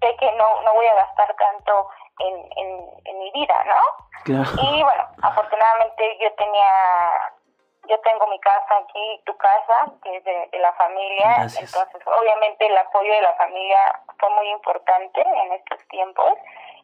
sé 0.00 0.16
que 0.16 0.32
no, 0.32 0.62
no 0.62 0.74
voy 0.74 0.86
a 0.86 0.94
gastar 0.94 1.34
tanto 1.36 1.88
en, 2.18 2.50
en, 2.56 3.18
mi 3.18 3.30
vida, 3.32 3.64
¿no? 3.64 4.34
Y 4.62 4.82
bueno, 4.82 5.06
afortunadamente 5.22 6.18
yo 6.20 6.32
tenía, 6.34 7.32
yo 7.88 7.98
tengo 8.00 8.26
mi 8.28 8.38
casa 8.40 8.78
aquí, 8.78 9.22
tu 9.26 9.36
casa, 9.36 9.92
que 10.02 10.16
es 10.16 10.24
de, 10.24 10.58
la 10.58 10.72
familia, 10.74 11.36
entonces 11.36 12.02
obviamente 12.06 12.66
el 12.66 12.76
apoyo 12.76 13.12
de 13.12 13.22
la 13.22 13.34
familia 13.34 13.78
fue 14.18 14.30
muy 14.30 14.48
importante 14.50 15.20
en 15.20 15.52
estos 15.52 15.86
tiempos. 15.88 16.34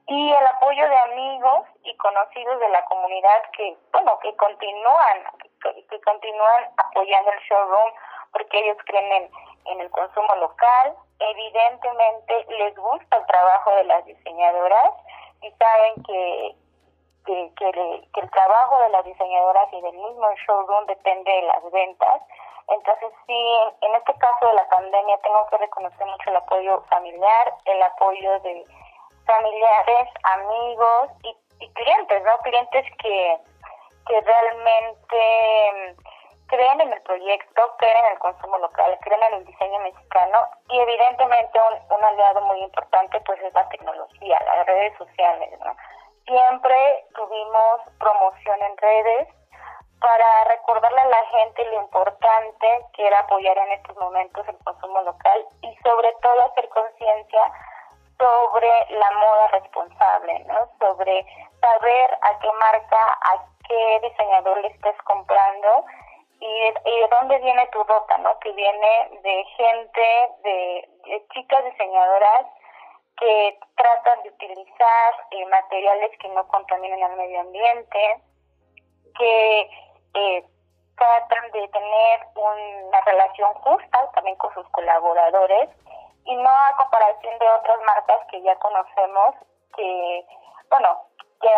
Y 0.09 0.33
el 0.33 0.47
apoyo 0.47 0.89
de 0.89 0.99
amigos 0.99 1.67
y 1.83 1.97
conocidos 1.97 2.61
de 2.61 2.69
la 2.69 2.85
comunidad 2.85 3.43
que, 3.57 3.77
bueno, 3.93 4.19
que 4.21 4.37
continúan, 4.37 5.25
que, 5.61 6.01
continúan 6.01 6.71
apoyando 6.77 7.33
el 7.33 7.41
showroom 7.41 7.93
porque 8.33 8.59
ellos 8.59 8.77
creen 8.87 9.13
en, 9.13 9.31
en 9.69 9.81
el 9.81 9.91
consumo 9.91 10.35
local, 10.37 10.97
evidentemente 11.19 12.47
les 12.59 12.77
gusta 12.77 13.17
el 13.17 13.27
trabajo 13.27 13.71
de 13.77 13.85
las 13.85 14.05
diseñadoras 14.05 14.93
y 15.43 15.51
saben 15.53 16.03
que, 16.05 16.55
que, 17.25 18.21
el 18.21 18.31
trabajo 18.31 18.81
de 18.83 18.89
las 18.91 19.05
diseñadoras 19.05 19.73
y 19.73 19.81
del 19.81 19.97
mismo 19.97 20.27
showroom 20.47 20.87
depende 20.87 21.31
de 21.31 21.43
las 21.43 21.71
ventas. 21.71 22.23
Entonces 22.69 23.11
sí, 23.27 23.59
en 23.81 23.95
este 23.95 24.15
caso 24.15 24.47
de 24.47 24.55
la 24.55 24.69
pandemia 24.69 25.19
tengo 25.19 25.47
que 25.51 25.59
reconocer 25.59 26.07
mucho 26.07 26.31
el 26.31 26.37
apoyo 26.37 26.83
familiar, 26.89 27.55
el 27.65 27.83
apoyo 27.83 28.41
de 28.41 28.65
familiares, 29.25 30.09
amigos 30.23 31.11
y, 31.23 31.37
y 31.61 31.69
clientes, 31.73 32.23
¿no? 32.25 32.39
Clientes 32.39 32.85
que, 32.99 33.39
que 34.07 34.21
realmente 34.21 35.97
creen 36.49 36.81
en 36.81 36.93
el 36.93 37.03
proyecto, 37.03 37.63
creen 37.79 37.97
en 38.05 38.13
el 38.13 38.19
consumo 38.19 38.59
local, 38.59 38.99
creen 39.03 39.23
en 39.23 39.35
el 39.35 39.45
diseño 39.45 39.79
mexicano 39.81 40.49
y 40.69 40.79
evidentemente 40.79 41.61
un, 41.91 42.05
aliado 42.05 42.41
muy 42.43 42.61
importante 42.63 43.21
pues 43.21 43.41
es 43.43 43.53
la 43.55 43.69
tecnología, 43.69 44.39
las 44.47 44.67
redes 44.67 44.97
sociales. 44.97 45.59
¿no? 45.61 45.77
Siempre 46.27 47.07
tuvimos 47.15 47.81
promoción 47.99 48.63
en 48.63 48.77
redes 48.77 49.29
para 50.01 50.45
recordarle 50.45 51.01
a 51.01 51.07
la 51.07 51.25
gente 51.27 51.65
lo 51.65 51.81
importante 51.81 52.67
que 52.93 53.07
era 53.07 53.21
apoyar 53.21 53.57
en 53.59 53.73
estos 53.73 53.97
momentos 53.97 54.47
el 54.47 54.59
consumo 54.59 55.01
local 55.03 55.47
y 55.63 55.75
sobre 55.83 56.13
todo 56.23 56.43
hacer 56.43 56.69
conciencia 56.69 57.43
sobre 58.19 58.71
la 58.91 59.11
moda 59.11 59.49
responsable, 59.49 60.39
¿no? 60.47 60.57
Sobre 60.79 61.27
saber 61.61 62.19
a 62.23 62.39
qué 62.39 62.49
marca, 62.53 62.99
a 63.23 63.45
qué 63.69 64.01
diseñador 64.03 64.59
le 64.59 64.69
estés 64.69 64.97
comprando 65.03 65.85
y, 66.41 66.71
de 66.85 67.09
dónde 67.09 67.39
viene 67.39 67.67
tu 67.69 67.83
ropa, 67.85 68.19
¿no? 68.19 68.39
Que 68.41 68.53
viene 68.53 69.21
de 69.23 69.45
gente, 69.57 70.31
de, 70.43 70.89
chicas 71.33 71.65
diseñadoras 71.65 72.47
que 73.19 73.59
tratan 73.77 74.23
de 74.23 74.29
utilizar 74.29 75.15
eh, 75.31 75.47
materiales 75.47 76.11
que 76.19 76.29
no 76.29 76.47
contaminen 76.49 77.03
al 77.03 77.17
medio 77.17 77.41
ambiente, 77.41 78.21
que 79.19 79.71
eh, 80.15 80.45
tratan 80.97 81.51
de 81.53 81.69
tener 81.69 82.21
una 82.35 83.01
relación 83.03 83.55
justa 83.55 84.11
también 84.13 84.37
con 84.37 84.53
sus 84.53 84.69
colaboradores 84.71 85.71
y 86.25 86.35
no 86.37 86.51
a 86.51 86.77
comparación 86.77 87.39
de 87.39 87.49
otras 87.49 87.79
marcas 87.87 88.19
que 88.31 88.43
ya 88.43 88.57
conocemos 88.57 89.35
que, 89.77 90.27
bueno, 90.69 91.06
que, 91.41 91.49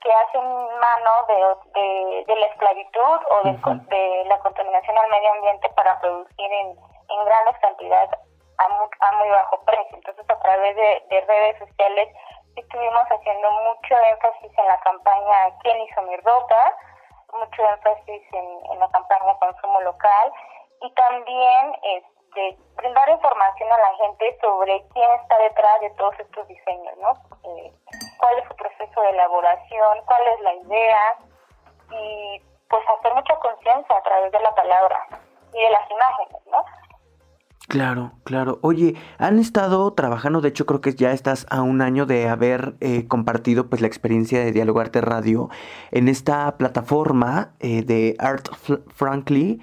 que 0.00 0.12
hacen 0.12 0.44
mano 0.80 1.12
de, 1.28 2.24
de, 2.26 2.36
la 2.36 2.46
esclavitud 2.46 3.18
o 3.30 3.42
de, 3.44 4.24
la 4.26 4.38
contaminación 4.38 4.98
al 4.98 5.10
medio 5.10 5.32
ambiente 5.32 5.68
para 5.70 5.98
producir 6.00 6.52
en, 6.52 6.76
en 7.08 7.24
grandes 7.24 7.58
cantidades 7.60 8.10
a 8.58 8.68
muy, 8.68 8.88
a 9.00 9.12
muy 9.18 9.28
bajo 9.30 9.60
precio. 9.64 9.96
Entonces, 9.96 10.24
a 10.28 10.38
través 10.40 10.76
de, 10.76 11.20
redes 11.26 11.58
sociales 11.58 12.08
estuvimos 12.56 13.02
haciendo 13.02 13.50
mucho 13.50 13.94
énfasis 14.12 14.58
en 14.58 14.66
la 14.66 14.80
campaña 14.80 15.58
¿Quién 15.62 15.80
hizo 15.82 16.02
mi 16.02 16.16
ropa? 16.18 16.76
Mucho 17.32 17.62
énfasis 17.62 18.22
en, 18.32 18.72
en 18.72 18.78
la 18.78 18.88
campaña 18.90 19.38
Consumo 19.38 19.80
Local 19.82 20.32
y 20.80 20.90
también 20.94 21.76
este, 22.36 22.58
brindar 22.76 23.08
información 23.08 23.68
a 23.72 23.78
la 23.78 23.96
gente 23.96 24.38
sobre 24.40 24.84
quién 24.92 25.10
está 25.22 25.38
detrás 25.38 25.80
de 25.80 25.90
todos 25.90 26.14
estos 26.20 26.46
diseños, 26.48 26.94
¿no? 27.00 27.10
Eh, 27.50 27.72
cuál 28.18 28.38
es 28.38 28.48
su 28.48 28.54
proceso 28.56 29.00
de 29.00 29.10
elaboración, 29.10 29.98
cuál 30.04 30.22
es 30.34 30.40
la 30.40 30.54
idea 30.54 31.18
y 31.90 32.42
pues 32.68 32.82
hacer 32.98 33.14
mucha 33.14 33.36
conciencia 33.36 33.96
a 33.96 34.02
través 34.02 34.32
de 34.32 34.40
la 34.40 34.54
palabra 34.54 35.06
y 35.54 35.62
de 35.62 35.70
las 35.70 35.90
imágenes, 35.90 36.42
¿no? 36.50 36.64
Claro, 37.68 38.12
claro. 38.24 38.58
Oye, 38.62 38.94
han 39.18 39.40
estado 39.40 39.92
trabajando, 39.94 40.40
de 40.40 40.50
hecho 40.50 40.66
creo 40.66 40.80
que 40.80 40.94
ya 40.94 41.10
estás 41.10 41.46
a 41.50 41.62
un 41.62 41.82
año 41.82 42.06
de 42.06 42.28
haber 42.28 42.74
eh, 42.80 43.08
compartido 43.08 43.68
pues 43.68 43.80
la 43.80 43.88
experiencia 43.88 44.38
de 44.44 44.52
Dialogarte 44.52 45.00
Radio 45.00 45.48
en 45.90 46.08
esta 46.08 46.56
plataforma 46.58 47.54
eh, 47.58 47.82
de 47.82 48.14
Art 48.20 48.48
Frankly 48.94 49.60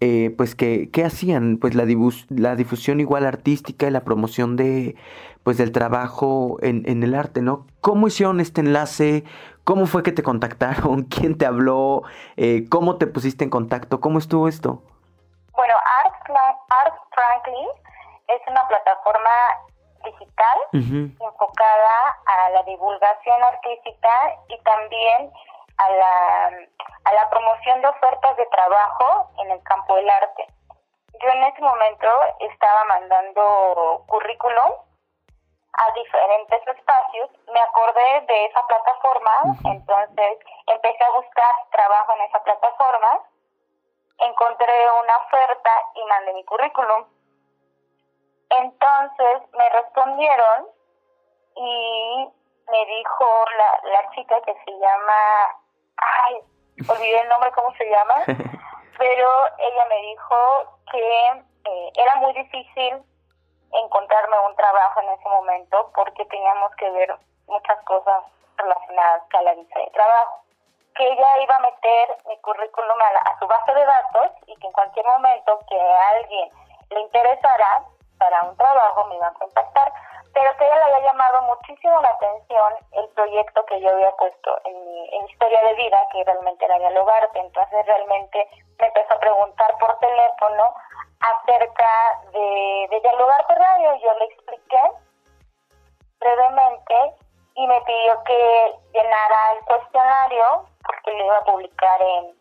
eh, 0.00 0.34
pues 0.36 0.54
que, 0.54 0.90
¿qué 0.90 1.04
hacían? 1.04 1.58
Pues 1.58 1.74
la, 1.74 1.84
la 2.28 2.56
difusión 2.56 3.00
igual 3.00 3.26
artística 3.26 3.86
y 3.86 3.90
la 3.90 4.04
promoción 4.04 4.56
de, 4.56 4.96
pues 5.42 5.58
del 5.58 5.72
trabajo 5.72 6.58
en, 6.62 6.82
en 6.86 7.02
el 7.02 7.14
arte, 7.14 7.42
¿no? 7.42 7.66
¿Cómo 7.80 8.08
hicieron 8.08 8.40
este 8.40 8.60
enlace? 8.60 9.24
¿Cómo 9.64 9.86
fue 9.86 10.02
que 10.02 10.12
te 10.12 10.22
contactaron? 10.22 11.02
¿Quién 11.10 11.38
te 11.38 11.46
habló? 11.46 12.02
Eh, 12.36 12.66
¿Cómo 12.70 12.96
te 12.96 13.06
pusiste 13.06 13.44
en 13.44 13.50
contacto? 13.50 14.00
¿Cómo 14.00 14.18
estuvo 14.18 14.48
esto? 14.48 14.82
Bueno, 15.52 15.74
Art, 16.04 16.14
Art 16.28 16.94
Franklin 17.14 17.68
es 18.28 18.40
una 18.48 18.66
plataforma 18.68 19.30
digital 20.04 20.58
enfocada 20.72 21.94
a 22.26 22.50
la 22.50 22.62
divulgación 22.64 23.42
artística 23.42 24.10
y 24.48 24.58
también 24.62 25.32
a 25.78 25.90
la, 25.90 26.46
a 27.04 27.12
la 27.12 27.30
promoción 27.30 27.80
de 27.80 27.88
ofertas 27.88 28.36
de 28.36 28.46
trabajo 28.46 29.30
en 29.38 29.50
el 29.50 29.62
campo 29.62 29.96
del 29.96 30.08
arte. 30.08 30.46
Yo 31.20 31.28
en 31.28 31.44
ese 31.44 31.60
momento 31.60 32.08
estaba 32.40 32.84
mandando 32.84 34.04
currículum 34.08 34.72
a 35.76 35.92
diferentes 35.92 36.66
espacios, 36.68 37.30
me 37.52 37.60
acordé 37.60 38.20
de 38.28 38.44
esa 38.46 38.64
plataforma, 38.66 39.32
entonces 39.64 40.38
empecé 40.66 41.04
a 41.04 41.10
buscar 41.10 41.54
trabajo 41.72 42.12
en 42.12 42.20
esa 42.22 42.42
plataforma, 42.44 43.20
encontré 44.18 44.72
una 45.02 45.16
oferta 45.16 45.70
y 45.94 46.04
mandé 46.04 46.32
mi 46.34 46.44
currículum. 46.44 47.06
Entonces 48.50 49.50
me 49.52 49.68
respondieron 49.70 50.68
y 51.56 52.32
me 52.70 52.86
dijo 52.86 53.44
la, 53.58 53.90
la 53.90 54.10
chica 54.10 54.40
que 54.42 54.54
se 54.64 54.78
llama 54.78 55.63
ay, 55.96 56.40
olvidé 56.88 57.20
el 57.20 57.28
nombre, 57.28 57.52
¿cómo 57.52 57.72
se 57.76 57.88
llama? 57.88 58.14
Pero 58.98 59.28
ella 59.58 59.84
me 59.88 59.96
dijo 59.96 60.36
que 60.90 61.28
eh, 61.64 61.92
era 61.96 62.14
muy 62.16 62.32
difícil 62.32 63.02
encontrarme 63.72 64.38
un 64.46 64.56
trabajo 64.56 65.00
en 65.00 65.08
ese 65.10 65.28
momento 65.28 65.90
porque 65.94 66.24
teníamos 66.26 66.74
que 66.76 66.90
ver 66.90 67.14
muchas 67.46 67.80
cosas 67.84 68.24
relacionadas 68.56 69.22
con 69.30 69.44
la 69.44 69.54
visa 69.54 69.78
de 69.78 69.90
trabajo. 69.90 70.44
Que 70.94 71.10
ella 71.10 71.42
iba 71.42 71.56
a 71.56 71.60
meter 71.60 72.16
mi 72.28 72.38
currículum 72.40 73.00
a, 73.00 73.30
a 73.30 73.38
su 73.38 73.46
base 73.48 73.74
de 73.74 73.84
datos 73.84 74.30
y 74.46 74.54
que 74.56 74.66
en 74.66 74.72
cualquier 74.72 75.06
momento 75.06 75.58
que 75.68 75.80
a 75.80 76.08
alguien 76.10 76.50
le 76.90 77.00
interesara 77.00 77.84
para 78.18 78.42
un 78.44 78.56
trabajo 78.56 79.04
me 79.06 79.16
iba 79.16 79.26
a 79.26 79.34
contactar 79.34 79.92
pero 80.34 80.56
que 80.56 80.66
ella 80.66 80.76
le 80.76 80.94
había 80.94 81.12
llamado 81.12 81.42
muchísimo 81.42 82.00
la 82.02 82.10
atención 82.10 82.74
el 82.92 83.08
proyecto 83.10 83.64
que 83.66 83.80
yo 83.80 83.90
había 83.90 84.10
puesto 84.16 84.60
en 84.64 84.84
mi, 84.84 85.04
historia 85.30 85.60
de 85.62 85.74
vida, 85.74 85.98
que 86.12 86.24
realmente 86.24 86.64
era 86.64 86.78
dialogarte. 86.78 87.38
Entonces 87.38 87.86
realmente 87.86 88.48
me 88.78 88.86
empezó 88.86 89.14
a 89.14 89.20
preguntar 89.20 89.78
por 89.78 89.98
teléfono 89.98 90.64
acerca 91.20 92.20
de, 92.32 92.88
de 92.90 93.00
dialogarte 93.00 93.54
radio. 93.54 93.94
Yo 94.02 94.14
le 94.18 94.24
expliqué 94.24 94.80
brevemente 96.18 96.94
y 97.54 97.66
me 97.66 97.80
pidió 97.82 98.22
que 98.24 98.74
llenara 98.92 99.52
el 99.52 99.64
cuestionario 99.66 100.66
porque 100.84 101.12
le 101.12 101.26
iba 101.26 101.36
a 101.36 101.44
publicar 101.44 102.02
en, 102.02 102.34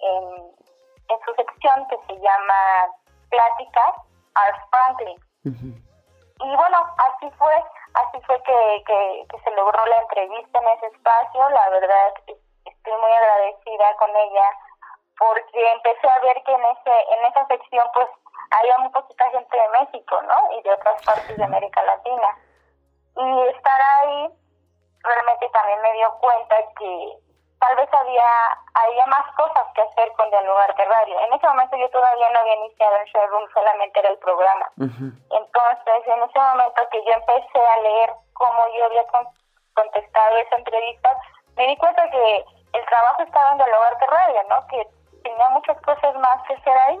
en, 0.00 1.18
su 1.26 1.34
sección 1.34 1.86
que 1.88 1.96
se 2.06 2.20
llama 2.20 2.86
Pláticas 3.28 3.94
Art 4.34 4.60
Franklin. 4.70 5.80
Y 6.42 6.56
bueno, 6.56 6.78
así 6.96 7.30
fue, 7.38 7.54
así 7.94 8.20
fue 8.26 8.42
que, 8.42 8.84
que, 8.86 9.38
se 9.44 9.50
logró 9.52 9.84
la 9.86 9.96
entrevista 9.98 10.58
en 10.60 10.68
ese 10.68 10.86
espacio. 10.86 11.48
La 11.50 11.68
verdad, 11.70 12.14
estoy 12.64 13.00
muy 13.00 13.10
agradecida 13.12 13.96
con 13.96 14.10
ella 14.16 14.50
porque 15.18 15.72
empecé 15.72 16.08
a 16.08 16.18
ver 16.20 16.42
que 16.42 16.52
en 16.52 16.64
ese 16.64 17.14
en 17.14 17.24
esa 17.26 17.46
sección 17.46 17.86
pues 17.92 18.08
había 18.50 18.78
muy 18.78 18.88
poquita 18.88 19.30
gente 19.30 19.56
de 19.56 19.68
México, 19.68 20.22
¿no? 20.22 20.58
Y 20.58 20.62
de 20.62 20.72
otras 20.72 21.02
partes 21.04 21.36
de 21.36 21.44
América 21.44 21.82
Latina. 21.82 22.38
Y 23.16 23.48
estar 23.48 23.80
ahí 23.80 24.30
realmente 25.02 25.48
también 25.50 25.82
me 25.82 25.92
dio 25.92 26.10
cuenta 26.20 26.56
que 26.78 27.18
tal 27.60 27.76
vez 27.76 27.88
había, 27.92 28.32
había 28.72 29.06
más 29.06 29.24
cosas 29.36 29.64
que 29.74 29.82
hacer 29.82 30.10
con 30.16 30.28
Dialogarte 30.30 30.84
Radio. 30.84 31.20
En 31.20 31.32
ese 31.32 31.46
momento 31.46 31.76
yo 31.76 31.88
todavía 31.90 32.28
no 32.32 32.40
había 32.40 32.56
iniciado 32.56 32.96
el 32.96 33.06
showroom, 33.12 33.44
solamente 33.52 34.00
era 34.00 34.08
el 34.08 34.18
programa. 34.18 34.66
Entonces, 34.80 36.00
en 36.08 36.22
ese 36.24 36.38
momento 36.40 36.80
que 36.90 37.04
yo 37.04 37.12
empecé 37.12 37.60
a 37.60 37.82
leer 37.82 38.10
cómo 38.32 38.60
yo 38.76 38.84
había 38.86 39.04
contestado 39.74 40.36
esa 40.38 40.56
entrevista, 40.56 41.10
me 41.56 41.66
di 41.68 41.76
cuenta 41.76 42.10
que 42.10 42.44
el 42.72 42.84
trabajo 42.86 43.22
estaba 43.22 43.52
en 43.52 43.58
Dialogarte 43.58 44.06
Radio, 44.06 44.40
¿no? 44.48 44.66
Que 44.68 44.88
tenía 45.22 45.48
muchas 45.50 45.76
cosas 45.82 46.14
más 46.16 46.42
que 46.48 46.54
hacer 46.54 46.76
ahí. 46.88 46.98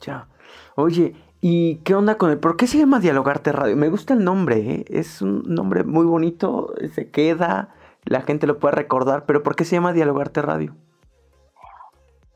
Ya. 0.00 0.26
Oye, 0.74 1.14
¿y 1.40 1.84
qué 1.84 1.94
onda 1.94 2.18
con 2.18 2.30
el... 2.30 2.40
¿Por 2.40 2.56
qué 2.56 2.66
se 2.66 2.78
llama 2.78 2.98
Dialogarte 2.98 3.52
Radio? 3.52 3.76
Me 3.76 3.90
gusta 3.90 4.14
el 4.14 4.24
nombre, 4.24 4.56
¿eh? 4.56 4.84
Es 4.88 5.22
un 5.22 5.42
nombre 5.46 5.84
muy 5.84 6.04
bonito, 6.04 6.74
se 6.94 7.12
queda 7.12 7.68
la 8.06 8.22
gente 8.22 8.46
lo 8.46 8.58
puede 8.58 8.74
recordar, 8.74 9.24
pero 9.26 9.42
¿por 9.42 9.56
qué 9.56 9.64
se 9.64 9.76
llama 9.76 9.92
Dialogarte 9.92 10.40
Radio? 10.40 10.72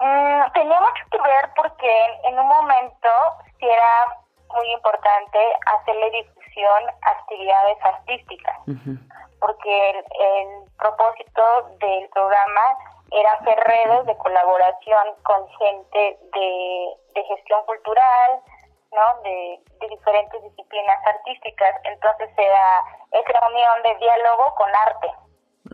Mm, 0.00 0.52
tenía 0.52 0.80
mucho 0.80 1.04
que 1.10 1.18
ver 1.18 1.50
porque 1.56 1.90
en 2.24 2.38
un 2.38 2.48
momento 2.48 3.08
sí 3.58 3.66
era 3.66 4.20
muy 4.54 4.72
importante 4.72 5.38
hacerle 5.66 6.10
difusión 6.10 6.82
a 7.02 7.10
actividades 7.10 7.78
artísticas, 7.84 8.56
porque 9.38 9.90
el, 9.90 10.70
propósito 10.76 11.42
del 11.78 12.08
programa 12.08 12.60
era 13.12 13.32
hacer 13.32 13.58
redes 13.58 14.06
de 14.06 14.16
colaboración 14.16 15.14
con 15.22 15.46
gente 15.58 16.18
de, 16.32 17.24
gestión 17.28 17.64
cultural, 17.66 18.40
¿no? 18.92 19.22
De, 19.22 19.60
diferentes 19.88 20.42
disciplinas 20.42 21.06
artísticas. 21.06 21.76
Entonces 21.84 22.30
era 22.36 22.82
esa 23.12 23.46
unión 23.46 23.82
de 23.82 23.94
diálogo 23.96 24.54
con 24.56 24.68
arte. 24.74 25.08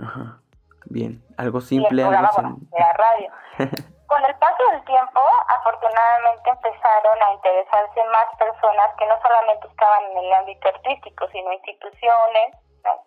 Ajá. 0.02 0.40
Bien, 0.86 1.22
algo 1.36 1.60
simple. 1.60 2.02
Y 2.02 2.04
la 2.04 2.92
radio. 2.92 3.30
Con 4.06 4.24
el 4.24 4.34
paso 4.36 4.62
del 4.70 4.84
tiempo, 4.84 5.20
afortunadamente 5.48 6.50
empezaron 6.50 7.22
a 7.22 7.32
interesarse 7.32 8.04
más 8.04 8.26
personas 8.38 8.94
que 8.98 9.06
no 9.06 9.14
solamente 9.20 9.66
estaban 9.66 10.04
en 10.12 10.18
el 10.18 10.32
ámbito 10.32 10.68
artístico, 10.68 11.26
sino 11.32 11.52
instituciones, 11.52 12.54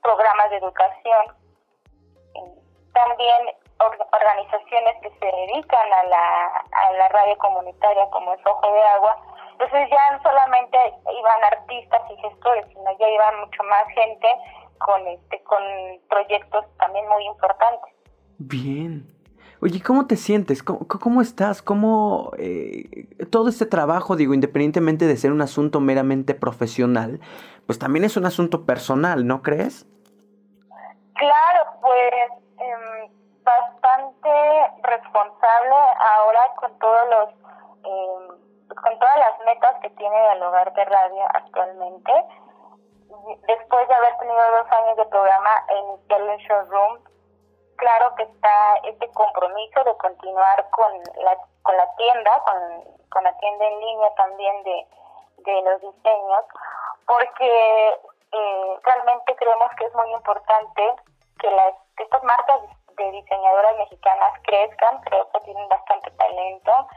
programas 0.01 0.49
de 0.49 0.57
educación, 0.57 1.25
también 2.93 3.55
organizaciones 3.79 4.95
que 5.01 5.09
se 5.09 5.25
dedican 5.25 5.93
a 5.93 6.03
la, 6.03 6.47
a 6.57 6.91
la 6.91 7.07
radio 7.07 7.37
comunitaria 7.37 8.09
como 8.09 8.33
el 8.33 8.41
Ojo 8.45 8.73
de 8.73 8.83
Agua. 8.83 9.15
Entonces 9.51 9.89
ya 9.89 10.11
no 10.11 10.21
solamente 10.21 10.77
iban 11.17 11.43
artistas 11.45 12.01
y 12.09 12.17
gestores, 12.17 12.67
sino 12.67 12.91
ya 12.97 13.07
iban 13.07 13.39
mucho 13.39 13.63
más 13.63 13.87
gente 13.95 14.27
con 14.79 15.07
este 15.07 15.43
con 15.43 15.61
proyectos 16.09 16.65
también 16.77 17.07
muy 17.07 17.25
importantes. 17.25 17.93
Bien. 18.37 19.07
Oye, 19.61 19.81
¿cómo 19.83 20.07
te 20.07 20.15
sientes? 20.15 20.63
¿Cómo, 20.63 20.87
cómo 20.87 21.21
estás? 21.21 21.61
¿Cómo 21.61 22.31
eh, 22.37 23.07
todo 23.29 23.49
este 23.49 23.65
trabajo, 23.65 24.15
digo, 24.15 24.33
independientemente 24.33 25.05
de 25.05 25.17
ser 25.17 25.33
un 25.33 25.41
asunto 25.41 25.81
meramente 25.81 26.33
profesional, 26.33 27.19
pues 27.65 27.77
también 27.77 28.05
es 28.05 28.15
un 28.15 28.25
asunto 28.25 28.65
personal, 28.65 29.27
¿no 29.27 29.41
crees? 29.41 29.85
Claro, 31.15 31.71
pues 31.81 32.13
em, 32.57 33.11
bastante 33.43 34.29
responsable 34.83 35.75
ahora 36.15 36.39
con 36.55 36.79
todos 36.79 37.09
los 37.09 37.29
em, 37.83 38.39
con 38.69 38.99
todas 38.99 39.17
las 39.17 39.45
metas 39.45 39.75
que 39.81 39.89
tiene 39.89 40.15
el 40.33 40.43
hogar 40.43 40.73
de 40.73 40.85
radio 40.85 41.23
actualmente 41.33 42.11
después 43.47 43.87
de 43.87 43.93
haber 43.93 44.17
tenido 44.17 44.51
dos 44.51 44.71
años 44.71 44.97
de 44.97 45.05
programa 45.05 45.65
en 45.69 46.29
el 46.29 46.37
Showroom, 46.37 47.03
claro 47.77 48.15
que 48.15 48.23
está 48.23 48.75
este 48.83 49.09
compromiso 49.11 49.83
de 49.83 49.97
continuar 49.97 50.69
con 50.69 50.91
la, 51.23 51.37
con 51.63 51.77
la 51.77 51.95
tienda, 51.95 52.43
con, 52.43 52.83
con 53.09 53.23
la 53.23 53.37
tienda 53.37 53.65
en 53.65 53.79
línea 53.79 54.13
también 54.15 54.63
de, 54.63 54.87
de 55.37 55.61
los 55.61 55.81
diseños, 55.81 56.45
porque 57.07 57.99
eh, 58.31 58.79
realmente 58.83 59.35
creemos 59.35 59.71
que 59.77 59.85
es 59.85 59.95
muy 59.95 60.11
importante 60.13 60.93
que, 61.39 61.49
las, 61.51 61.73
que 61.97 62.03
estas 62.03 62.23
marcas 62.23 62.61
de 62.97 63.11
diseñadoras 63.11 63.77
mexicanas 63.77 64.33
crezcan, 64.43 65.01
creo 65.01 65.31
que 65.31 65.39
tienen 65.41 65.67
bastante 65.69 66.11
talento 66.11 66.87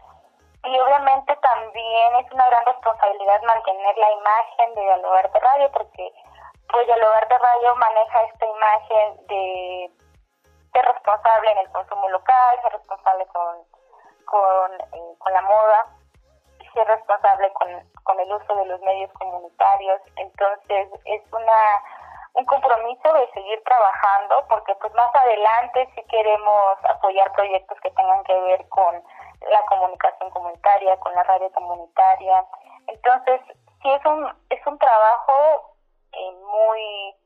y 0.64 0.78
obviamente 0.78 1.36
también 1.36 2.16
es 2.16 2.32
una 2.32 2.46
gran 2.46 2.64
responsabilidad 2.64 3.42
mantener 3.42 3.96
la 3.98 4.12
imagen 4.12 4.74
de 4.74 4.80
Dialogar 4.82 5.32
de 5.32 5.40
Radio, 5.40 5.72
porque 5.72 6.12
pues 6.70 6.86
Dialogar 6.86 7.28
de 7.28 7.38
Radio 7.38 7.76
maneja 7.76 8.22
esta 8.22 8.46
imagen 8.46 9.26
de 9.26 9.90
ser 10.72 10.84
responsable 10.84 11.50
en 11.50 11.58
el 11.58 11.70
consumo 11.70 12.08
local, 12.08 12.60
ser 12.62 12.72
responsable 12.72 13.26
con, 13.26 13.56
con, 14.24 14.80
eh, 14.80 15.14
con 15.18 15.32
la 15.32 15.42
moda, 15.42 15.86
ser 16.72 16.86
responsable 16.86 17.52
con, 17.52 17.68
con 18.04 18.20
el 18.20 18.32
uso 18.32 18.54
de 18.54 18.66
los 18.66 18.80
medios 18.80 19.12
comunitarios. 19.14 20.00
Entonces 20.16 20.88
es 21.04 21.22
una 21.32 21.82
un 22.34 22.44
compromiso 22.46 23.12
de 23.12 23.30
seguir 23.32 23.62
trabajando 23.64 24.46
porque 24.48 24.74
pues 24.76 24.92
más 24.94 25.14
adelante 25.14 25.88
si 25.94 26.02
queremos 26.04 26.78
apoyar 26.84 27.30
proyectos 27.32 27.78
que 27.80 27.90
tengan 27.90 28.24
que 28.24 28.40
ver 28.40 28.68
con 28.68 29.02
la 29.50 29.62
comunicación 29.66 30.30
comunitaria, 30.30 30.96
con 30.98 31.14
la 31.14 31.22
radio 31.24 31.50
comunitaria. 31.52 32.44
Entonces, 32.86 33.40
sí 33.82 33.90
es 33.90 34.04
un, 34.06 34.26
es 34.48 34.66
un 34.66 34.78
trabajo 34.78 35.76
eh, 36.12 36.32
muy 36.32 37.16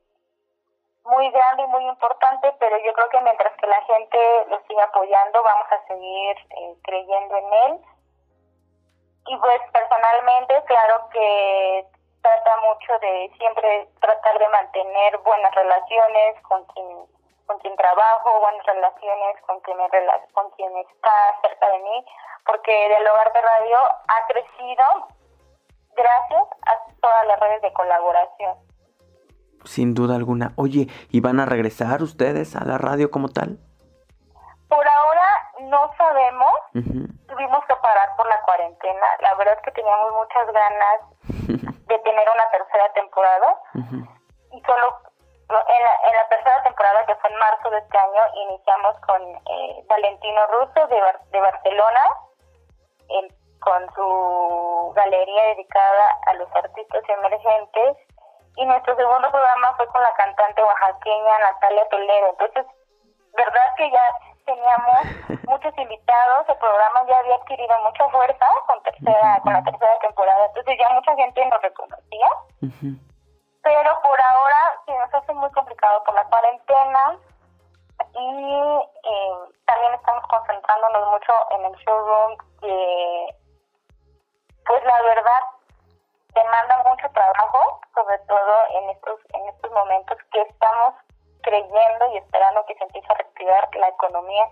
muy 1.07 1.31
grande 1.31 1.63
y 1.63 1.67
muy 1.67 1.85
importante, 1.85 2.53
pero 2.59 2.77
yo 2.79 2.91
creo 2.91 3.09
que 3.09 3.21
mientras 3.21 3.55
que 3.55 3.67
la 3.67 3.81
gente 3.83 4.45
lo 4.49 4.59
siga 4.67 4.83
apoyando, 4.83 5.41
vamos 5.41 5.67
a 5.71 5.87
seguir 5.87 6.35
eh, 6.49 6.75
creyendo 6.83 7.37
en 7.37 7.53
él. 7.53 7.79
Y 9.27 9.37
pues 9.37 9.61
personalmente, 9.71 10.63
claro 10.65 11.07
que 11.09 11.85
trata 12.27 12.51
mucho 12.67 12.99
de 12.99 13.31
siempre 13.37 13.87
tratar 14.01 14.37
de 14.37 14.49
mantener 14.49 15.17
buenas 15.19 15.53
relaciones 15.55 16.41
con 16.43 16.65
quien 16.65 16.87
con 17.45 17.57
quien 17.59 17.77
trabajo, 17.77 18.41
buenas 18.41 18.65
relaciones, 18.65 19.41
con 19.47 19.57
quien, 19.61 19.77
me 19.77 19.87
con 20.33 20.51
quien 20.51 20.69
está 20.79 21.11
cerca 21.41 21.69
de 21.71 21.79
mí, 21.79 22.05
porque 22.45 22.73
del 22.89 23.07
hogar 23.07 23.31
de 23.31 23.41
radio 23.41 23.77
ha 24.05 24.27
crecido 24.27 24.83
gracias 25.95 26.43
a 26.65 26.77
todas 26.99 27.27
las 27.27 27.39
redes 27.39 27.61
de 27.61 27.71
colaboración. 27.71 28.55
Sin 29.63 29.93
duda 29.93 30.17
alguna. 30.17 30.51
Oye, 30.57 30.87
¿y 31.09 31.21
van 31.21 31.39
a 31.39 31.45
regresar 31.45 32.03
ustedes 32.03 32.57
a 32.57 32.65
la 32.65 32.77
radio 32.77 33.09
como 33.11 33.29
tal? 33.29 33.59
Por 34.69 34.87
ahora 34.87 35.51
no 35.59 35.91
sabemos. 35.97 36.53
Tuvimos 36.73 37.65
que 37.65 37.75
parar 37.75 38.15
por 38.15 38.27
la 38.27 38.41
cuarentena. 38.41 39.07
La 39.19 39.35
verdad 39.35 39.55
es 39.57 39.63
que 39.63 39.71
teníamos 39.71 40.13
muchas 40.13 40.51
ganas 40.51 41.01
de 41.87 41.99
tener 41.99 42.29
una 42.29 42.49
tercera 42.51 42.91
temporada. 42.93 43.61
Y 44.51 44.61
solo 44.61 45.01
en 45.49 46.13
la, 46.13 46.27
tercera 46.29 46.63
temporada, 46.63 47.05
que 47.05 47.15
fue 47.15 47.29
en 47.29 47.39
marzo 47.39 47.69
de 47.69 47.77
este 47.77 47.97
año, 47.97 48.21
iniciamos 48.49 48.99
con 49.07 49.21
eh, 49.21 49.85
Valentino 49.87 50.47
Russo 50.47 50.87
de, 50.87 51.01
de 51.31 51.39
Barcelona, 51.39 52.01
con 53.59 53.93
su 53.95 54.93
galería 54.95 55.43
dedicada 55.47 56.17
a 56.27 56.33
los 56.35 56.53
artistas 56.55 57.03
emergentes. 57.09 57.97
Y 58.55 58.65
nuestro 58.65 58.95
segundo 58.95 59.29
programa 59.29 59.73
fue 59.77 59.87
con 59.87 60.01
la 60.01 60.13
cantante 60.13 60.63
oaxaqueña 60.63 61.39
Natalia 61.39 61.87
Toledo. 61.89 62.29
Entonces, 62.29 62.65
verdad 63.33 63.75
que 63.77 63.91
ya 63.91 64.01
teníamos 64.47 65.43
muchos 65.43 65.77
invitados, 65.77 66.49
el 66.49 66.57
programa 66.57 67.05
ya 67.07 67.19
había 67.19 67.35
adquirido 67.35 67.75
mucha 67.83 68.09
fuerza 68.09 68.47
con 68.65 68.81
tercera 68.81 69.39
con 69.43 69.53
la 69.53 69.63
tercera 69.63 69.99
temporada, 69.99 70.45
entonces 70.47 70.77
ya 70.79 70.89
mucha 70.89 71.15
gente 71.15 71.45
nos 71.45 71.61
reconocía. 71.61 72.27
Pero 73.61 74.01
por 74.01 74.19
ahora 74.21 74.59
se 74.85 74.97
nos 74.97 75.13
hace 75.13 75.33
muy 75.33 75.51
complicado 75.51 76.03
por 76.05 76.15
la 76.15 76.23
cuarentena 76.25 77.19
y 78.13 78.53
eh, 79.03 79.33
también 79.65 79.93
estamos 79.93 80.23
concentrándonos 80.27 81.09
mucho 81.11 81.33
en 81.51 81.65
el 81.65 81.73
showroom 81.75 82.37
que 82.61 83.35
pues 84.65 84.83
la 84.83 85.01
verdad 85.01 85.41
demanda 86.33 86.83
mucho 86.89 87.09
trabajo 87.11 87.81
sobre 87.93 88.17
todo 88.19 88.53
en 88.69 88.89
estos 88.91 89.19
en 89.33 89.47
estos 89.49 89.71
momentos 89.71 90.17
que 90.31 90.41
estamos 90.41 90.93
creyendo 91.47 92.03
y 92.13 92.17
esperando 92.17 92.65
que 92.67 92.75
se 92.75 92.83
empiece 92.83 93.07
a 93.09 93.15
reactivar 93.15 93.69
la 93.79 93.87
economía 93.87 94.43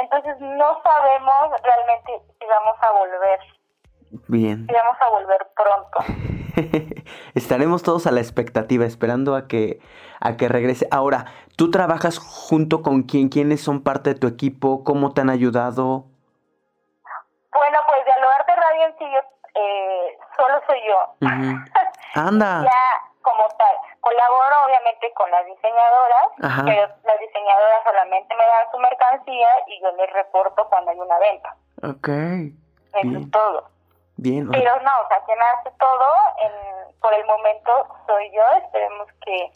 entonces 0.00 0.36
no 0.40 0.82
sabemos 0.82 1.60
realmente 1.62 2.22
si 2.38 2.46
vamos 2.46 2.76
a 2.80 2.90
volver 2.92 3.40
Bien. 4.28 4.66
Y 4.68 4.72
vamos 4.72 4.96
a 5.00 5.08
volver 5.08 5.46
pronto. 5.56 7.02
Estaremos 7.34 7.82
todos 7.82 8.06
a 8.06 8.10
la 8.10 8.20
expectativa, 8.20 8.84
esperando 8.84 9.34
a 9.34 9.48
que, 9.48 9.80
a 10.20 10.36
que 10.36 10.48
regrese. 10.48 10.86
Ahora, 10.90 11.32
¿tú 11.56 11.70
trabajas 11.70 12.18
junto 12.18 12.82
con 12.82 13.04
quién? 13.04 13.30
¿Quiénes 13.30 13.64
son 13.64 13.82
parte 13.82 14.12
de 14.12 14.20
tu 14.20 14.26
equipo? 14.26 14.84
¿Cómo 14.84 15.14
te 15.14 15.22
han 15.22 15.30
ayudado? 15.30 16.04
Bueno, 17.54 17.78
pues 17.86 18.04
de 18.04 18.20
lugar 18.20 18.46
de 18.46 18.54
radio 18.54 18.84
en 18.84 18.98
sí, 18.98 19.04
yo, 19.14 19.60
eh, 19.60 20.18
solo 20.36 20.60
soy 20.66 20.80
yo. 20.86 21.28
Anda. 22.14 22.64
ya 22.64 23.12
como 23.22 23.48
tal, 23.56 23.76
colaboro 24.02 24.66
obviamente 24.66 25.12
con 25.14 25.30
las 25.30 25.46
diseñadoras, 25.46 26.26
pero 26.66 26.88
las 27.04 27.18
diseñadoras 27.20 27.84
solamente 27.84 28.34
me 28.34 28.46
dan 28.46 28.70
su 28.70 28.78
mercancía 28.78 29.48
y 29.68 29.80
yo 29.80 29.92
les 29.92 30.12
reporto 30.12 30.66
cuando 30.68 30.90
hay 30.90 30.98
una 30.98 31.18
venta. 31.18 31.56
Ok. 31.82 32.08
Eso 32.98 33.18
es 33.18 33.30
todo. 33.30 33.70
Bien. 34.16 34.50
Pero 34.50 34.74
no, 34.80 35.00
o 35.00 35.08
sea, 35.08 35.22
quien 35.24 35.38
hace 35.40 35.70
todo, 35.78 36.08
en, 36.42 37.00
por 37.00 37.14
el 37.14 37.24
momento 37.26 37.86
soy 38.06 38.30
yo. 38.32 38.42
Esperemos 38.58 39.08
que 39.24 39.50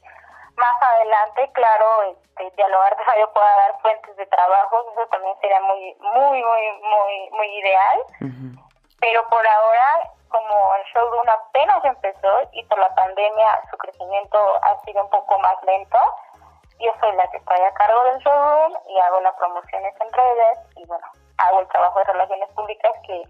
más 0.56 0.82
adelante, 0.82 1.50
claro, 1.52 2.02
este, 2.04 2.50
dialogar 2.56 2.96
de 2.98 3.04
radio 3.04 3.32
pueda 3.32 3.56
dar 3.56 3.80
fuentes 3.82 4.16
de 4.16 4.26
trabajo. 4.26 4.78
Eso 4.92 5.06
también 5.08 5.34
sería 5.40 5.60
muy, 5.60 5.94
muy, 6.00 6.42
muy, 6.42 6.62
muy, 6.82 7.30
muy 7.32 7.46
ideal. 7.58 7.98
Pero 9.00 9.28
por 9.28 9.46
ahora, 9.46 10.10
como 10.28 10.74
el 10.74 10.84
showroom 10.92 11.28
apenas 11.28 11.84
empezó 11.84 12.32
y 12.52 12.64
por 12.64 12.78
la 12.78 12.94
pandemia 12.94 13.62
su 13.70 13.76
crecimiento 13.78 14.38
ha 14.62 14.78
sido 14.80 15.02
un 15.04 15.10
poco 15.10 15.38
más 15.38 15.56
lento, 15.64 15.98
yo 16.78 16.92
soy 17.00 17.14
la 17.16 17.26
que 17.30 17.38
estoy 17.38 17.60
a 17.60 17.72
cargo 17.74 18.04
del 18.04 18.18
showroom 18.18 18.72
y 18.88 18.98
hago 19.00 19.20
las 19.20 19.34
promociones 19.36 19.94
en 20.00 20.12
redes 20.12 20.58
y 20.76 20.86
bueno, 20.86 21.06
hago 21.38 21.60
el 21.60 21.68
trabajo 21.68 21.98
de 21.98 22.04
relaciones 22.04 22.48
públicas 22.50 22.92
que 23.06 23.22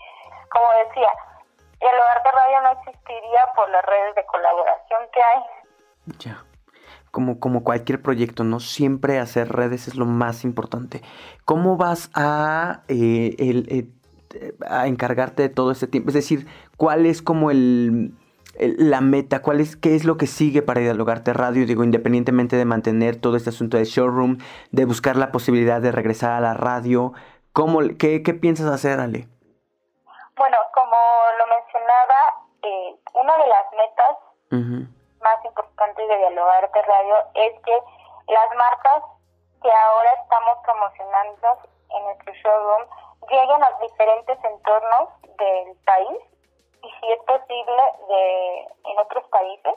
como 0.50 0.66
decía, 0.86 1.08
el 1.80 2.00
hogar 2.00 2.22
de 2.22 2.30
radio 2.30 2.62
no 2.62 2.80
existiría 2.80 3.40
por 3.54 3.68
las 3.70 3.84
redes 3.84 4.14
de 4.14 4.24
colaboración 4.24 5.00
que 5.12 5.22
hay. 5.22 5.42
Ya. 6.18 6.44
Como, 7.10 7.40
como 7.40 7.64
cualquier 7.64 8.02
proyecto, 8.02 8.44
¿no? 8.44 8.60
Siempre 8.60 9.18
hacer 9.18 9.48
redes 9.50 9.88
es 9.88 9.96
lo 9.96 10.04
más 10.04 10.44
importante. 10.44 11.02
¿Cómo 11.44 11.76
vas 11.76 12.10
a, 12.14 12.82
eh, 12.88 13.34
el, 13.38 13.66
eh, 13.70 14.52
a 14.68 14.86
encargarte 14.86 15.42
de 15.42 15.48
todo 15.48 15.72
este 15.72 15.86
tiempo? 15.86 16.10
Es 16.10 16.14
decir, 16.14 16.46
¿cuál 16.76 17.06
es 17.06 17.22
como 17.22 17.50
el, 17.50 18.12
la 18.58 19.00
meta? 19.00 19.42
¿Cuál 19.42 19.60
es, 19.60 19.76
¿Qué 19.76 19.94
es 19.94 20.04
lo 20.04 20.16
que 20.16 20.26
sigue 20.26 20.62
para 20.62 20.80
dialogarte 20.80 21.32
radio? 21.32 21.66
Digo, 21.66 21.84
independientemente 21.84 22.56
de 22.56 22.64
mantener 22.64 23.20
todo 23.20 23.36
este 23.36 23.50
asunto 23.50 23.76
de 23.76 23.84
showroom, 23.84 24.38
de 24.70 24.84
buscar 24.84 25.16
la 25.16 25.32
posibilidad 25.32 25.80
de 25.80 25.92
regresar 25.92 26.32
a 26.32 26.40
la 26.40 26.54
radio, 26.54 27.12
¿cómo, 27.52 27.80
qué, 27.98 28.22
qué 28.22 28.34
piensas 28.34 28.66
hacer, 28.66 29.00
Ale? 29.00 29.28
Bueno, 30.36 30.56
como 30.74 30.96
lo 31.38 31.46
mencionaba, 31.46 32.16
eh, 32.62 32.94
una 33.14 33.32
de 33.38 33.48
las 33.48 33.66
metas 33.72 34.16
más 35.22 35.44
importantes 35.44 36.08
de 36.08 36.16
Dialogar 36.18 36.70
de 36.70 36.82
Radio 36.82 37.16
es 37.34 37.52
que 37.64 37.76
las 38.28 38.48
marcas 38.56 39.02
que 39.62 39.70
ahora 39.72 40.10
estamos 40.22 40.58
promocionando 40.62 41.48
en 41.90 42.04
nuestro 42.04 42.32
showroom 42.34 42.82
lleguen 43.28 43.62
a 43.62 43.70
diferentes 43.82 44.38
entornos 44.44 45.08
del 45.38 45.76
país 45.84 46.35
y 46.86 46.90
si 47.00 47.12
es 47.12 47.18
posible 47.24 47.82
de 48.08 48.60
en 48.84 48.98
otros 48.98 49.24
países 49.28 49.74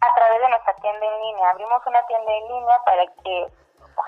a 0.00 0.14
través 0.14 0.40
de 0.40 0.48
nuestra 0.48 0.74
tienda 0.76 1.06
en 1.06 1.20
línea. 1.22 1.50
Abrimos 1.50 1.86
una 1.86 2.06
tienda 2.06 2.32
en 2.32 2.48
línea 2.48 2.78
para 2.84 3.06
que 3.06 3.52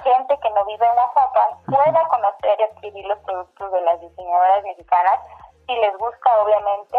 gente 0.04 0.38
que 0.40 0.50
no 0.50 0.64
vive 0.64 0.86
en 0.86 0.96
Oaxaca 0.96 1.58
pueda 1.66 2.08
conocer 2.08 2.60
y 2.60 2.62
adquirir 2.62 3.04
los 3.06 3.18
productos 3.20 3.72
de 3.72 3.80
las 3.82 4.00
diseñadoras 4.00 4.62
mexicanas, 4.62 5.20
si 5.66 5.76
les 5.76 5.96
gusta 5.98 6.42
obviamente, 6.42 6.98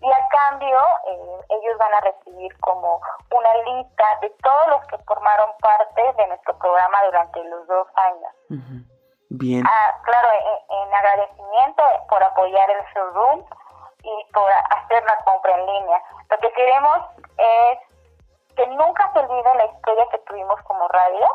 y 0.00 0.10
a 0.10 0.28
cambio 0.28 0.78
eh, 1.06 1.40
ellos 1.50 1.78
van 1.78 1.94
a 1.94 2.00
recibir 2.00 2.58
como 2.60 3.00
una 3.30 3.54
lista 3.54 4.04
de 4.22 4.30
todos 4.42 4.66
los 4.68 4.86
que 4.86 4.98
formaron 5.04 5.50
parte 5.60 6.02
de 6.16 6.26
nuestro 6.26 6.56
programa 6.58 7.04
durante 7.04 7.44
los 7.44 7.66
dos 7.66 7.86
años. 7.96 8.91
Bien. 9.34 9.64
Ah, 9.66 9.96
claro, 10.04 10.28
en, 10.68 10.94
agradecimiento 10.94 11.82
por 12.08 12.22
apoyar 12.22 12.68
el 12.70 12.84
showroom 12.94 13.44
y 14.02 14.32
por 14.32 14.50
hacer 14.52 15.02
la 15.04 15.16
compra 15.24 15.54
en 15.58 15.66
línea. 15.66 16.02
Lo 16.28 16.38
que 16.38 16.52
queremos 16.52 16.98
es 17.38 18.54
que 18.54 18.66
nunca 18.66 19.10
se 19.12 19.20
olvide 19.20 19.54
la 19.54 19.66
historia 19.66 20.06
que 20.10 20.18
tuvimos 20.18 20.60
como 20.62 20.86
radio, 20.88 21.26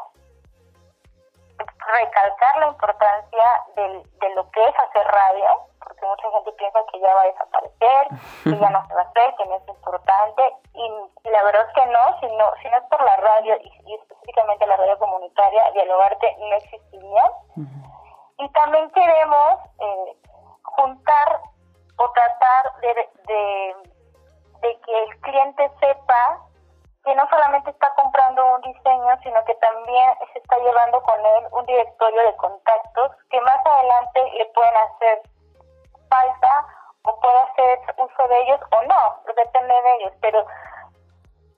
recalcar 1.87 2.57
la 2.59 2.67
importancia 2.67 3.45
de 3.75 4.29
lo 4.35 4.49
que 4.51 4.63
es 4.63 4.75
hacer 4.79 5.07
radio, 5.07 5.45
porque 5.79 6.05
mucha 6.05 6.31
gente 6.31 6.51
piensa 6.53 6.79
que 6.91 6.99
ya 6.99 7.13
va 7.13 7.21
a 7.21 7.25
desaparecer, 7.25 8.07
que 8.43 8.57
ya 8.57 8.69
no 8.69 8.85
se 8.87 8.93
va 8.93 9.01
a 9.01 9.03
hacer, 9.03 9.35
que 9.37 9.45
no 9.45 9.55
es 9.55 9.67
importante, 9.67 10.43
y, 10.73 11.29
la 11.29 11.43
verdad 11.43 11.67
es 11.67 11.73
que 11.73 11.85
no, 11.87 12.19
si 12.19 12.25
no, 12.35 12.45
si 12.61 12.69
no 12.69 12.77
es 12.77 12.83
por 12.89 13.01
la 13.03 13.15
radio, 13.17 13.55
y, 13.61 13.95
específicamente 13.95 14.67
la 14.67 14.77
radio 14.77 14.97
comunitaria, 14.99 15.71
Dialogarte 15.71 16.35
no 16.39 16.55
existiría. 16.55 17.31
Y 18.39 18.49
también 18.49 18.89
queremos 18.91 19.59
eh, 19.79 20.17
juntar 20.61 21.41
o 21.97 22.11
tratar 22.11 22.79
de, 22.81 22.93
de, 23.25 23.75
de 24.61 24.79
que 24.81 25.03
el 25.03 25.21
cliente 25.21 25.71
sepa 25.79 26.41
que 27.07 27.15
no 27.15 27.25
solamente 27.29 27.69
está 27.71 27.89
comprando 27.95 28.55
un 28.55 28.61
diseño, 28.63 29.17
sino 29.23 29.41
que 29.45 29.55
también 29.55 30.11
se 30.33 30.39
está 30.39 30.57
llevando 30.57 31.01
con 31.03 31.17
él 31.25 31.47
un 31.51 31.65
directorio 31.65 32.21
de 32.21 32.35
contactos 32.35 33.11
que 33.29 33.39
más 33.39 33.65
adelante 33.65 34.29
le 34.33 34.45
pueden 34.47 34.75
hacer 34.75 35.21
falta 36.09 36.65
o 37.03 37.17
puede 37.21 37.37
hacer 37.37 37.79
uso 37.95 38.27
de 38.27 38.41
ellos 38.41 38.59
o 38.71 38.81
no, 38.83 39.21
depende 39.25 39.73
de 39.73 39.95
ellos, 39.95 40.13
pero 40.19 40.45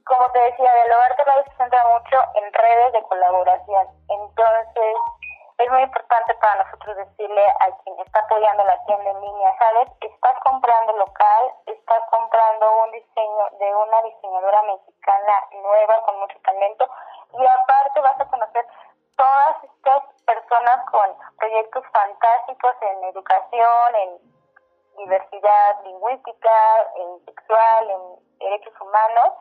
como 0.06 0.32
te 0.32 0.40
decía, 0.40 0.70
el 0.86 0.92
hogar 0.92 1.16
de 1.18 1.44
se 1.50 1.58
centra 1.58 1.84
mucho 1.98 2.18
en 2.36 2.54
redes 2.54 2.94
de 2.94 3.02
colaboración, 3.02 3.88
entonces 4.08 4.96
es 5.60 5.70
muy 5.70 5.82
importante 5.82 6.34
para 6.36 6.64
nosotros 6.64 6.96
decirle 6.96 7.46
a 7.60 7.72
quien 7.84 8.00
está 8.00 8.20
apoyando 8.22 8.64
la 8.64 8.82
tienda 8.86 9.12
en 9.12 9.22
línea, 9.22 9.58
¿sabes? 9.60 9.90
Estás 10.00 10.40
comprando 10.46 10.94
local, 10.94 11.54
estás 11.66 12.04
comprando 12.10 12.84
un 12.86 12.92
diseño 12.92 13.50
de 13.60 13.76
una 13.76 14.02
diseñadora 14.04 14.64
mexicana 14.64 15.34
nueva 15.62 16.02
con 16.04 16.20
mucho 16.20 16.40
talento 16.46 16.88
y 17.34 17.46
aparte 17.46 18.00
vas 18.00 18.20
a 18.22 18.30
conocer 18.30 18.66
todas 19.18 19.64
estas 19.66 20.04
personas 20.26 20.86
con 20.92 21.10
proyectos 21.38 21.84
fantásticos 21.92 22.76
en 22.82 23.04
educación, 23.04 23.96
en 23.96 24.18
diversidad 24.96 25.84
lingüística, 25.84 26.56
en 26.96 27.26
sexual, 27.26 27.90
en 27.90 28.40
derechos 28.40 28.74
humanos, 28.80 29.34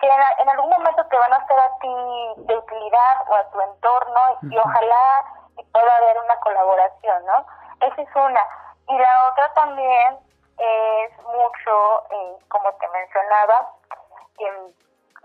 que 0.00 0.06
en, 0.08 0.48
algún 0.48 0.70
momento 0.70 1.04
te 1.06 1.16
van 1.18 1.32
a 1.34 1.36
hacer 1.36 1.58
a 1.58 1.78
ti 1.80 2.42
de 2.48 2.56
utilidad 2.56 3.28
o 3.28 3.34
a 3.34 3.50
tu 3.50 3.60
entorno 3.60 4.20
y 4.42 4.56
ojalá 4.56 5.24
y 5.58 5.64
pueda 5.64 5.96
haber 5.96 6.18
una 6.18 6.36
colaboración, 6.40 7.24
¿no? 7.26 7.46
Esa 7.80 8.02
es 8.02 8.16
una. 8.16 8.44
Y 8.88 8.98
la 8.98 9.28
otra 9.28 9.52
también 9.54 10.18
es 10.58 11.18
mucho, 11.22 12.04
eh, 12.10 12.36
como 12.48 12.72
te 12.74 12.88
mencionaba, 12.88 13.72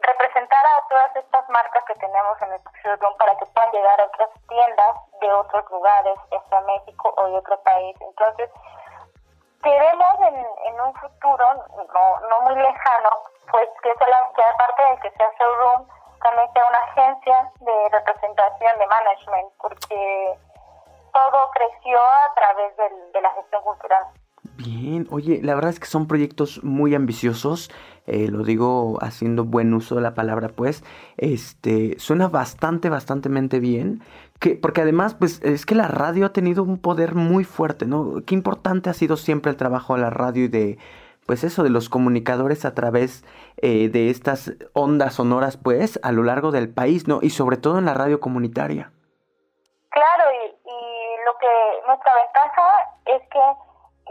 representar 0.01 0.65
a 0.65 0.87
todas 0.87 1.15
estas 1.15 1.47
marcas 1.49 1.83
que 1.85 1.95
tenemos 1.95 2.41
en 2.41 2.53
el 2.53 2.61
showroom 2.83 3.15
para 3.17 3.35
que 3.37 3.45
puedan 3.45 3.71
llegar 3.71 4.01
a 4.01 4.05
otras 4.05 4.29
tiendas 4.47 4.95
de 5.19 5.31
otros 5.33 5.69
lugares, 5.69 6.17
sea 6.49 6.61
México 6.61 7.13
o 7.17 7.27
de 7.27 7.37
otro 7.37 7.59
país. 7.61 7.95
Entonces, 8.01 8.49
queremos 9.63 10.19
en, 10.21 10.47
en 10.65 10.81
un 10.81 10.93
futuro, 10.95 11.53
no, 11.93 12.19
no 12.29 12.41
muy 12.41 12.55
lejano, 12.55 13.09
pues 13.51 13.69
que, 13.83 13.93
que 13.93 14.43
aparte 14.43 14.83
de 14.83 14.97
que 15.01 15.11
sea 15.11 15.29
showroom, 15.39 15.87
también 16.23 16.47
sea 16.53 16.63
una 16.67 16.81
agencia 16.91 17.51
de 17.59 17.89
representación 17.91 18.71
de 18.79 18.87
management, 18.87 19.49
porque 19.59 20.39
todo 21.13 21.49
creció 21.53 21.97
a 21.97 22.33
través 22.35 22.75
de 22.77 23.21
la 23.21 23.29
gestión 23.31 23.61
cultural. 23.63 24.03
Bien, 24.57 25.07
oye, 25.11 25.39
la 25.41 25.55
verdad 25.55 25.71
es 25.71 25.79
que 25.79 25.87
son 25.87 26.07
proyectos 26.07 26.63
muy 26.63 26.93
ambiciosos, 26.93 27.71
eh, 28.05 28.27
lo 28.27 28.43
digo 28.43 28.97
haciendo 29.01 29.43
buen 29.43 29.73
uso 29.73 29.95
de 29.95 30.01
la 30.01 30.13
palabra, 30.13 30.49
pues, 30.49 30.83
este, 31.17 31.97
suena 31.99 32.27
bastante, 32.27 32.89
bastantemente 32.89 33.59
bien, 33.59 34.03
que, 34.39 34.55
porque 34.55 34.81
además, 34.81 35.15
pues, 35.15 35.41
es 35.43 35.65
que 35.65 35.75
la 35.75 35.87
radio 35.87 36.25
ha 36.25 36.33
tenido 36.33 36.63
un 36.63 36.79
poder 36.79 37.15
muy 37.15 37.43
fuerte, 37.43 37.85
¿no? 37.85 38.23
Qué 38.25 38.35
importante 38.35 38.89
ha 38.89 38.93
sido 38.93 39.17
siempre 39.17 39.51
el 39.51 39.57
trabajo 39.57 39.95
de 39.95 40.01
la 40.01 40.09
radio 40.09 40.45
y 40.45 40.47
de, 40.47 40.77
pues 41.25 41.43
eso, 41.43 41.63
de 41.63 41.69
los 41.69 41.89
comunicadores 41.89 42.65
a 42.65 42.73
través 42.73 43.23
eh, 43.57 43.89
de 43.89 44.09
estas 44.09 44.51
ondas 44.73 45.15
sonoras, 45.15 45.57
pues, 45.57 45.99
a 46.03 46.11
lo 46.11 46.23
largo 46.23 46.51
del 46.51 46.73
país, 46.73 47.07
¿no? 47.07 47.19
Y 47.21 47.29
sobre 47.29 47.57
todo 47.57 47.77
en 47.77 47.85
la 47.85 47.93
radio 47.93 48.19
comunitaria. 48.19 48.91
Claro, 49.89 50.31
y, 50.31 50.69
y 50.69 51.25
lo 51.25 51.37
que 51.37 51.87
nuestra 51.87 52.11
ventaja 52.15 52.89
es 53.05 53.21
que 53.29 53.39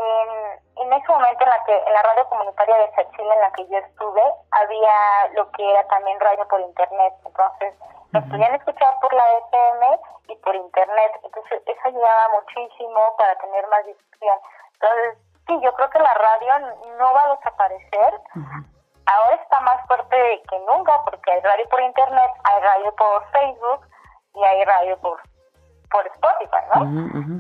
en, 0.00 0.86
en 0.86 0.92
ese 0.92 1.08
momento 1.12 1.44
en 1.44 1.50
la 1.50 1.64
que 1.64 1.76
en 1.76 1.92
la 1.92 2.02
radio 2.02 2.28
comunitaria 2.28 2.76
de 2.78 3.10
Chile 3.16 3.34
en 3.34 3.40
la 3.40 3.52
que 3.52 3.66
yo 3.68 3.78
estuve 3.78 4.22
había 4.50 5.28
lo 5.34 5.50
que 5.52 5.70
era 5.70 5.86
también 5.88 6.18
radio 6.20 6.46
por 6.48 6.60
internet 6.60 7.14
entonces 7.24 7.74
nos 8.12 8.24
podían 8.24 8.54
escuchar 8.54 8.94
por 9.00 9.12
la 9.12 9.24
FM 9.50 9.98
y 10.28 10.36
por 10.36 10.54
internet 10.54 11.12
entonces 11.22 11.62
eso 11.66 11.80
ayudaba 11.84 12.40
muchísimo 12.40 13.16
para 13.18 13.36
tener 13.38 13.66
más 13.68 13.84
difusión 13.86 14.38
entonces 14.74 15.18
sí, 15.50 15.60
yo 15.62 15.72
creo 15.74 15.90
que 15.90 15.98
la 15.98 16.14
radio 16.14 16.68
no 16.98 17.12
va 17.12 17.22
a 17.24 17.36
desaparecer. 17.36 18.20
Ahora 19.06 19.36
está 19.42 19.60
más 19.60 19.86
fuerte 19.86 20.42
que 20.48 20.58
nunca 20.60 21.02
porque 21.04 21.32
hay 21.32 21.40
radio 21.40 21.68
por 21.68 21.80
internet, 21.80 22.30
hay 22.44 22.62
radio 22.62 22.94
por 22.94 23.24
Facebook 23.32 23.86
y 24.34 24.44
hay 24.44 24.64
radio 24.64 24.98
por 25.00 25.20
por 25.90 26.06
Spotify, 26.06 26.62
¿no? 26.72 26.82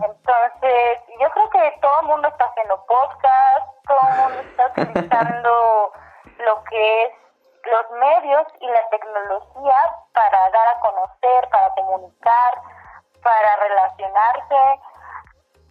Entonces, 0.04 1.00
yo 1.20 1.30
creo 1.30 1.50
que 1.50 1.78
todo 1.80 2.00
el 2.00 2.06
mundo 2.08 2.26
está 2.26 2.46
haciendo 2.46 2.84
podcast, 2.84 3.66
todo 3.86 4.00
el 4.08 4.16
mundo 4.16 4.40
está 4.40 4.66
utilizando 4.82 5.92
lo 6.38 6.64
que 6.64 7.04
es 7.04 7.12
los 7.62 7.90
medios 7.92 8.46
y 8.60 8.66
la 8.66 8.88
tecnología 8.88 9.76
para 10.12 10.50
dar 10.50 10.68
a 10.68 10.80
conocer, 10.80 11.48
para 11.50 11.70
comunicar, 11.74 12.54
para 13.22 13.56
relacionarse. 13.56 14.80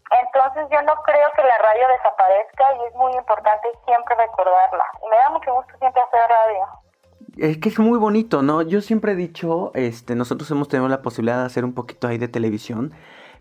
Entonces 0.10 0.68
yo 0.72 0.82
no 0.84 0.94
creo 1.04 1.28
que 1.36 1.44
la 1.44 1.58
radio 1.58 1.88
desaparezca 1.98 2.64
y 2.82 2.88
es 2.88 2.96
muy 2.96 3.14
importante 3.14 3.68
siempre 3.86 4.16
recordarla. 4.16 4.84
Y 5.06 5.10
me 5.10 5.18
da 5.18 5.30
mucho 5.30 5.54
gusto 5.54 5.74
siempre 5.80 6.02
hacer 6.02 6.22
radio. 6.30 6.90
Es 7.38 7.58
que 7.58 7.70
es 7.70 7.80
muy 7.80 8.00
bonito, 8.00 8.42
¿no? 8.42 8.62
Yo 8.64 8.82
siempre 8.82 9.12
he 9.12 9.16
dicho, 9.16 9.72
este, 9.76 10.16
nosotros 10.16 10.50
hemos 10.52 10.68
tenido 10.68 10.90
la 10.90 11.02
posibilidad 11.02 11.40
de 11.40 11.46
hacer 11.46 11.64
un 11.64 11.74
poquito 11.74 12.08
ahí 12.08 12.18
de 12.18 12.28
televisión, 12.28 12.94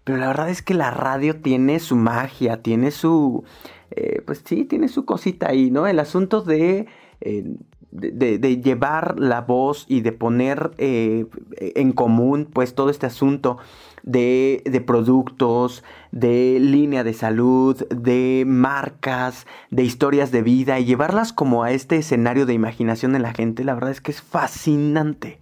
pero 0.05 0.19
la 0.19 0.29
verdad 0.29 0.51
es 0.51 0.63
que 0.63 0.75
la 0.75 0.91
radio 0.91 1.41
tiene 1.41 1.81
su 1.81 1.97
magia, 1.97 2.63
tiene 2.63 2.91
su, 2.91 3.45
eh, 3.91 4.23
pues 4.27 4.43
sí, 4.45 4.65
tiene 4.65 4.89
su 4.89 5.05
cosita 5.05 5.49
ahí, 5.49 5.71
¿no? 5.71 5.87
El 5.87 5.99
asunto 5.99 6.43
de 6.43 6.87
eh, 7.21 7.45
de, 7.91 8.61
llevar 8.61 9.19
la 9.19 9.41
voz 9.41 9.87
y 9.89 10.01
de 10.03 10.13
poner 10.13 10.71
eh, 10.79 11.27
en 11.59 11.93
común 11.93 12.49
pues 12.53 12.75
todo 12.75 12.91
este 12.91 13.07
asunto 13.07 13.59
de, 14.03 14.63
de, 14.65 14.81
productos, 14.81 15.85
de 16.13 16.59
línea 16.61 17.05
de 17.05 17.15
salud, 17.15 17.87
de 17.89 18.45
marcas, 18.47 19.47
de 19.71 19.83
historias 19.83 20.31
de 20.31 20.43
vida 20.43 20.79
y 20.79 20.85
llevarlas 20.85 21.33
como 21.33 21.65
a 21.65 21.71
este 21.71 21.97
escenario 21.97 22.47
de 22.47 22.55
imaginación 22.55 23.13
de 23.13 23.19
la 23.21 23.33
gente, 23.33 23.65
la 23.65 23.75
verdad 23.75 23.91
es 23.91 24.01
que 24.01 24.11
es 24.11 24.23
fascinante. 24.23 25.41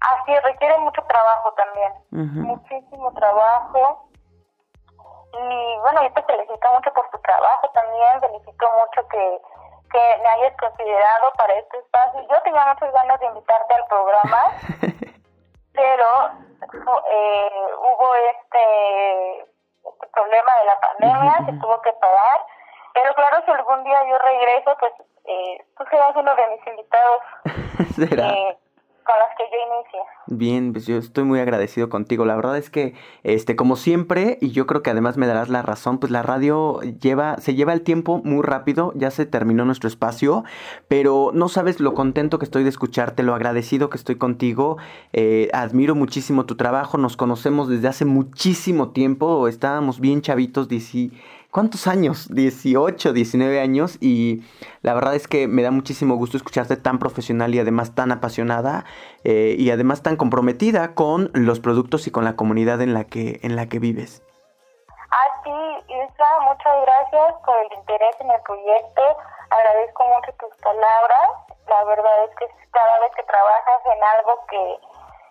Así 0.00 0.32
requiere 0.44 0.78
mucho 0.78 1.02
trabajo 1.02 1.54
también, 1.54 2.46
muchísimo 2.46 3.12
trabajo. 3.12 4.08
Y 5.32 5.80
bueno, 5.82 6.02
yo 6.02 6.12
te 6.14 6.22
felicito 6.22 6.72
mucho 6.74 6.92
por 6.92 7.08
tu 7.10 7.18
trabajo 7.18 7.70
también, 7.72 8.20
felicito 8.20 8.66
mucho 8.80 9.08
que 9.08 9.40
que 9.90 10.22
me 10.22 10.28
hayas 10.28 10.56
considerado 10.56 11.32
para 11.36 11.54
este 11.54 11.78
espacio. 11.78 12.20
Yo 12.28 12.42
tenía 12.42 12.66
muchas 12.66 12.92
ganas 12.92 13.20
de 13.20 13.26
invitarte 13.26 13.74
al 13.74 13.86
programa, 13.86 14.42
pero 15.72 16.06
eh, 17.10 17.50
hubo 17.78 18.14
este, 18.30 19.40
este, 19.40 20.06
problema 20.12 20.52
de 20.60 20.64
la 20.64 20.80
pandemia, 20.80 21.46
se 21.46 21.52
tuvo 21.60 21.80
que 21.82 21.92
pagar. 21.94 22.46
Pero 22.94 23.14
claro, 23.14 23.42
si 23.44 23.50
algún 23.50 23.84
día 23.84 23.98
yo 24.08 24.18
regreso, 24.18 24.76
pues 24.78 24.92
eh, 25.24 25.64
tú 25.76 25.84
serás 25.90 26.16
uno 26.16 26.34
de 26.34 26.46
mis 26.48 26.66
invitados. 26.66 27.22
¿Será? 27.94 28.28
Eh, 28.28 28.58
con 29.04 29.14
las 29.18 29.36
que 29.36 29.44
yo 29.50 29.76
inicie. 29.76 30.00
Bien, 30.26 30.72
pues 30.72 30.86
yo 30.86 30.96
estoy 30.96 31.24
muy 31.24 31.40
agradecido 31.40 31.88
contigo. 31.88 32.24
La 32.24 32.36
verdad 32.36 32.56
es 32.56 32.70
que, 32.70 32.94
este, 33.22 33.56
como 33.56 33.76
siempre, 33.76 34.38
y 34.40 34.50
yo 34.50 34.66
creo 34.66 34.82
que 34.82 34.90
además 34.90 35.16
me 35.16 35.26
darás 35.26 35.48
la 35.48 35.62
razón, 35.62 35.98
pues 35.98 36.12
la 36.12 36.22
radio 36.22 36.80
lleva, 37.00 37.36
se 37.38 37.54
lleva 37.54 37.72
el 37.72 37.82
tiempo 37.82 38.20
muy 38.24 38.42
rápido, 38.42 38.92
ya 38.94 39.10
se 39.10 39.26
terminó 39.26 39.64
nuestro 39.64 39.88
espacio, 39.88 40.44
pero 40.88 41.30
no 41.34 41.48
sabes 41.48 41.80
lo 41.80 41.94
contento 41.94 42.38
que 42.38 42.44
estoy 42.44 42.62
de 42.62 42.70
escucharte, 42.70 43.22
lo 43.22 43.34
agradecido 43.34 43.90
que 43.90 43.96
estoy 43.96 44.16
contigo. 44.16 44.76
Eh, 45.12 45.48
admiro 45.52 45.94
muchísimo 45.94 46.46
tu 46.46 46.56
trabajo, 46.56 46.98
nos 46.98 47.16
conocemos 47.16 47.68
desde 47.68 47.88
hace 47.88 48.04
muchísimo 48.04 48.90
tiempo, 48.90 49.48
estábamos 49.48 50.00
bien 50.00 50.22
chavitos, 50.22 50.68
dici 50.68 51.12
¿cuántos 51.50 51.86
años? 51.86 52.28
18, 52.30 53.12
19 53.12 53.60
años 53.60 53.96
y 54.00 54.42
la 54.82 54.94
verdad 54.94 55.14
es 55.14 55.28
que 55.28 55.48
me 55.48 55.62
da 55.62 55.70
muchísimo 55.70 56.16
gusto 56.16 56.36
escucharte 56.36 56.76
tan 56.76 56.98
profesional 56.98 57.54
y 57.54 57.60
además 57.60 57.94
tan 57.94 58.12
apasionada 58.12 58.84
eh, 59.24 59.54
y 59.58 59.70
además 59.70 60.02
tan 60.02 60.16
comprometida 60.16 60.94
con 60.94 61.30
los 61.34 61.60
productos 61.60 62.06
y 62.06 62.10
con 62.10 62.24
la 62.24 62.36
comunidad 62.36 62.80
en 62.80 62.94
la 62.94 63.04
que, 63.04 63.40
en 63.42 63.56
la 63.56 63.66
que 63.66 63.78
vives. 63.78 64.22
Ah, 65.10 65.40
sí, 65.42 65.50
Isla, 65.88 66.30
muchas 66.42 66.74
gracias 66.82 67.34
por 67.44 67.56
el 67.58 67.78
interés 67.78 68.14
en 68.20 68.30
el 68.30 68.40
proyecto. 68.42 69.02
Agradezco 69.50 70.04
mucho 70.06 70.32
tus 70.38 70.56
palabras. 70.62 71.30
La 71.66 71.84
verdad 71.84 72.24
es 72.24 72.36
que 72.36 72.46
cada 72.70 73.00
vez 73.00 73.10
que 73.16 73.22
trabajas 73.24 73.80
en 73.86 74.00
algo 74.18 74.46
que, 74.48 74.78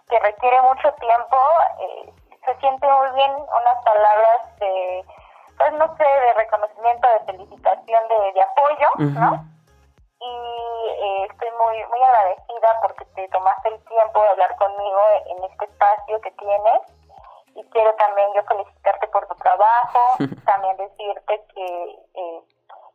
que 0.09 0.19
requiere 0.19 0.61
mucho 0.61 0.91
tiempo, 0.99 1.37
eh, 1.79 2.13
se 2.45 2.59
siente 2.59 2.87
muy 2.87 3.11
bien 3.15 3.31
unas 3.31 3.83
palabras 3.85 4.59
de 4.59 5.05
pues 5.59 5.73
no 5.73 5.95
sé, 5.97 6.03
de 6.03 6.33
reconocimiento, 6.35 7.07
de 7.07 7.19
felicitación, 7.31 8.03
de, 8.07 8.41
apoyo, 8.41 8.87
¿no? 9.19 9.45
Y 10.21 10.33
eh, 10.89 11.27
estoy 11.29 11.49
muy 11.51 11.85
muy 11.87 12.01
agradecida 12.01 12.79
porque 12.81 13.05
te 13.05 13.27
tomaste 13.27 13.69
el 13.69 13.83
tiempo 13.85 14.21
de 14.21 14.29
hablar 14.29 14.55
conmigo 14.55 14.99
en 15.25 15.43
este 15.43 15.65
espacio 15.65 16.21
que 16.21 16.31
tienes. 16.31 16.81
Y 17.55 17.63
quiero 17.71 17.93
también 17.95 18.29
yo 18.35 18.43
felicitarte 18.43 19.07
por 19.09 19.27
tu 19.27 19.35
trabajo, 19.35 19.99
también 20.45 20.77
decirte 20.77 21.43
que, 21.53 21.99
eh, 22.13 22.41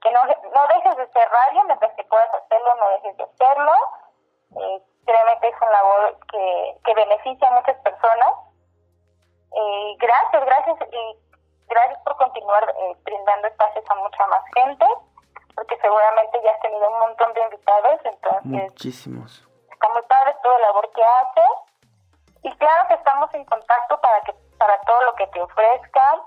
que 0.00 0.10
no, 0.10 0.20
no 0.24 0.66
dejes 0.68 0.96
de 0.96 1.06
ser 1.08 1.28
radio, 1.28 1.64
mientras 1.64 1.92
que 1.94 2.04
puedas 2.04 2.32
hacerlo, 2.32 2.74
no 2.76 2.88
dejes 2.88 3.16
de 3.18 3.24
hacerlo. 3.24 3.72
Eh, 4.56 4.82
créeme 5.04 5.38
que 5.40 5.48
es 5.48 5.56
una 5.60 5.70
labor 5.70 6.18
que, 6.32 6.76
que 6.82 6.94
beneficia 6.94 7.48
a 7.48 7.60
muchas 7.60 7.76
personas. 7.80 8.32
Eh, 9.52 9.96
gracias, 9.98 10.44
gracias. 10.44 10.78
Y 10.92 11.33
gracias 11.68 11.98
por 12.04 12.16
continuar 12.16 12.74
eh, 12.76 12.96
brindando 13.04 13.48
espacios 13.48 13.84
a 13.88 13.94
mucha 13.96 14.26
más 14.26 14.42
gente, 14.54 14.86
porque 15.54 15.76
seguramente 15.78 16.40
ya 16.42 16.50
has 16.52 16.60
tenido 16.60 16.88
un 16.88 16.98
montón 17.00 17.32
de 17.32 17.42
invitados, 17.42 18.00
entonces... 18.04 18.70
Muchísimos. 18.70 19.48
Está 19.70 19.88
muy 19.90 20.02
padre 20.02 20.36
toda 20.42 20.58
la 20.58 20.66
labor 20.66 20.90
que 20.92 21.02
haces. 21.02 21.74
Y 22.42 22.52
claro 22.56 22.88
que 22.88 22.94
estamos 22.94 23.32
en 23.34 23.44
contacto 23.46 24.00
para 24.00 24.20
que 24.22 24.34
para 24.58 24.78
todo 24.82 25.02
lo 25.02 25.14
que 25.14 25.26
te 25.28 25.40
ofrezcan. 25.40 26.20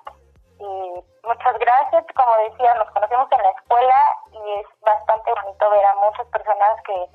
Y 0.59 1.03
muchas 1.23 1.59
gracias. 1.59 2.05
Como 2.15 2.37
decía, 2.49 2.73
nos 2.75 2.89
conocemos 2.91 3.31
en 3.31 3.43
la 3.43 3.49
escuela 3.51 3.95
y 4.31 4.53
es 4.59 4.67
bastante 4.81 5.31
bonito 5.31 5.69
ver 5.69 5.85
a 5.85 5.95
muchas 5.95 6.27
personas 6.27 6.81
que, 6.83 7.09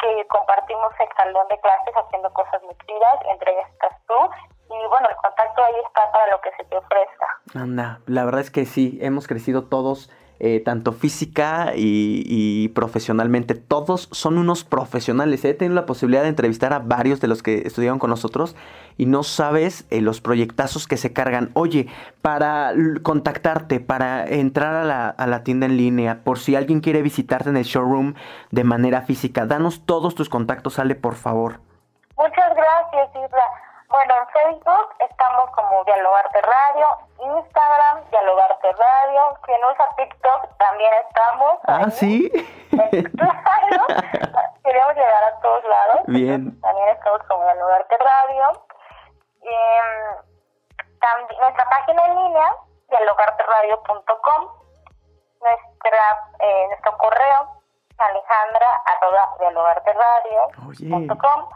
que 0.00 0.26
compartimos 0.28 0.92
el 0.98 1.08
salón 1.16 1.46
de 1.48 1.60
clases 1.60 1.94
haciendo 1.94 2.32
cosas 2.32 2.62
muy 2.62 2.74
chidas. 2.86 3.18
Entre 3.26 3.52
ellas 3.52 3.70
estás 3.70 3.96
tú 4.06 4.30
y 4.68 4.88
bueno, 4.88 5.08
el 5.08 5.16
contacto 5.16 5.62
ahí 5.62 5.74
está 5.86 6.10
para 6.12 6.30
lo 6.30 6.40
que 6.40 6.50
se 6.56 6.64
te 6.64 6.76
ofrezca. 6.76 7.26
Anda, 7.54 8.00
la 8.06 8.24
verdad 8.24 8.40
es 8.40 8.50
que 8.50 8.64
sí, 8.64 8.98
hemos 9.00 9.26
crecido 9.26 9.64
todos. 9.64 10.10
Eh, 10.44 10.58
tanto 10.58 10.90
física 10.92 11.70
y, 11.76 12.66
profesionalmente. 12.74 13.54
Todos 13.54 14.08
son 14.10 14.38
unos 14.38 14.64
profesionales. 14.64 15.44
He 15.44 15.54
tenido 15.54 15.76
la 15.76 15.86
posibilidad 15.86 16.24
de 16.24 16.30
entrevistar 16.30 16.72
a 16.72 16.80
varios 16.80 17.20
de 17.20 17.28
los 17.28 17.44
que 17.44 17.58
estudiaron 17.64 18.00
con 18.00 18.10
nosotros 18.10 18.56
y 18.98 19.06
no 19.06 19.22
sabes 19.22 19.86
eh, 19.90 20.00
los 20.00 20.20
proyectazos 20.20 20.88
que 20.88 20.96
se 20.96 21.12
cargan. 21.12 21.50
Oye, 21.54 21.86
para 22.22 22.72
contactarte, 23.04 23.78
para 23.78 24.26
entrar 24.26 24.74
a 24.74 24.82
la, 24.82 25.10
a 25.10 25.28
la, 25.28 25.44
tienda 25.44 25.66
en 25.66 25.76
línea, 25.76 26.24
por 26.24 26.40
si 26.40 26.56
alguien 26.56 26.80
quiere 26.80 27.02
visitarte 27.02 27.48
en 27.48 27.56
el 27.56 27.62
showroom 27.62 28.14
de 28.50 28.64
manera 28.64 29.02
física, 29.02 29.46
danos 29.46 29.86
todos 29.86 30.16
tus 30.16 30.28
contactos, 30.28 30.74
sale 30.74 30.96
por 30.96 31.14
favor. 31.14 31.60
Muchas 32.16 32.52
gracias, 32.56 33.10
Isla. 33.14 33.71
Bueno, 33.92 34.14
en 34.16 34.26
Facebook 34.28 34.94
estamos 35.00 35.50
como 35.50 35.84
Dialogarte 35.84 36.40
Radio, 36.40 36.86
Instagram 37.18 38.02
Dialogarte 38.10 38.72
Radio, 38.72 39.38
no 39.60 39.70
usa 39.70 39.84
TikTok 39.96 40.48
también 40.56 40.94
estamos. 41.06 41.58
Ah, 41.64 41.90
sí. 41.90 42.30
claro, 42.70 43.84
queremos 44.64 44.94
llegar 44.94 45.24
a 45.24 45.38
todos 45.40 45.62
lados. 45.64 46.00
Bien. 46.06 46.58
También 46.62 46.88
estamos 46.88 47.22
como 47.24 47.44
Dialogarte 47.44 47.98
Radio. 47.98 48.64
Em, 49.42 50.16
también, 50.98 51.40
nuestra 51.40 51.68
página 51.68 52.06
en 52.06 52.16
línea, 52.16 52.56
dialogarteradio.com, 52.88 54.48
nuestra, 55.42 56.30
eh, 56.38 56.66
nuestro 56.68 56.96
correo, 56.96 57.60
alejandra 57.98 58.68
arroba 58.86 59.28
dialogarteradio.com. 59.38 61.48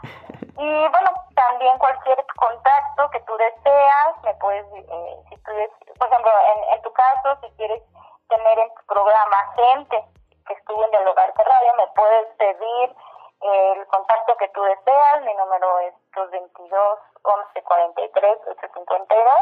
Y 0.57 0.87
bueno, 0.89 1.11
también 1.35 1.77
cualquier 1.77 2.25
contacto 2.35 3.09
que 3.11 3.19
tú 3.21 3.37
deseas, 3.37 4.23
me 4.23 4.33
puedes, 4.35 4.65
eh, 4.73 5.17
si 5.29 5.37
tú, 5.37 5.51
por 5.99 6.07
ejemplo, 6.07 6.31
en, 6.31 6.73
en 6.73 6.81
tu 6.81 6.91
caso, 6.93 7.37
si 7.41 7.49
quieres 7.57 7.83
tener 8.27 8.59
en 8.59 8.73
tu 8.73 8.85
programa 8.85 9.53
gente 9.55 10.03
que 10.47 10.53
estuvo 10.53 10.83
en 10.85 10.95
el 10.95 11.07
hogar 11.07 11.33
de 11.33 11.43
radio, 11.43 11.73
me 11.75 11.87
puedes 11.87 12.27
pedir 12.37 12.95
el 13.41 13.87
contacto 13.87 14.35
que 14.37 14.47
tú 14.49 14.63
deseas. 14.63 15.21
Mi 15.21 15.33
número 15.35 15.79
es 15.79 15.93
222 16.15 16.99
11 17.21 17.63
43 17.63 18.37
852. 18.47 19.33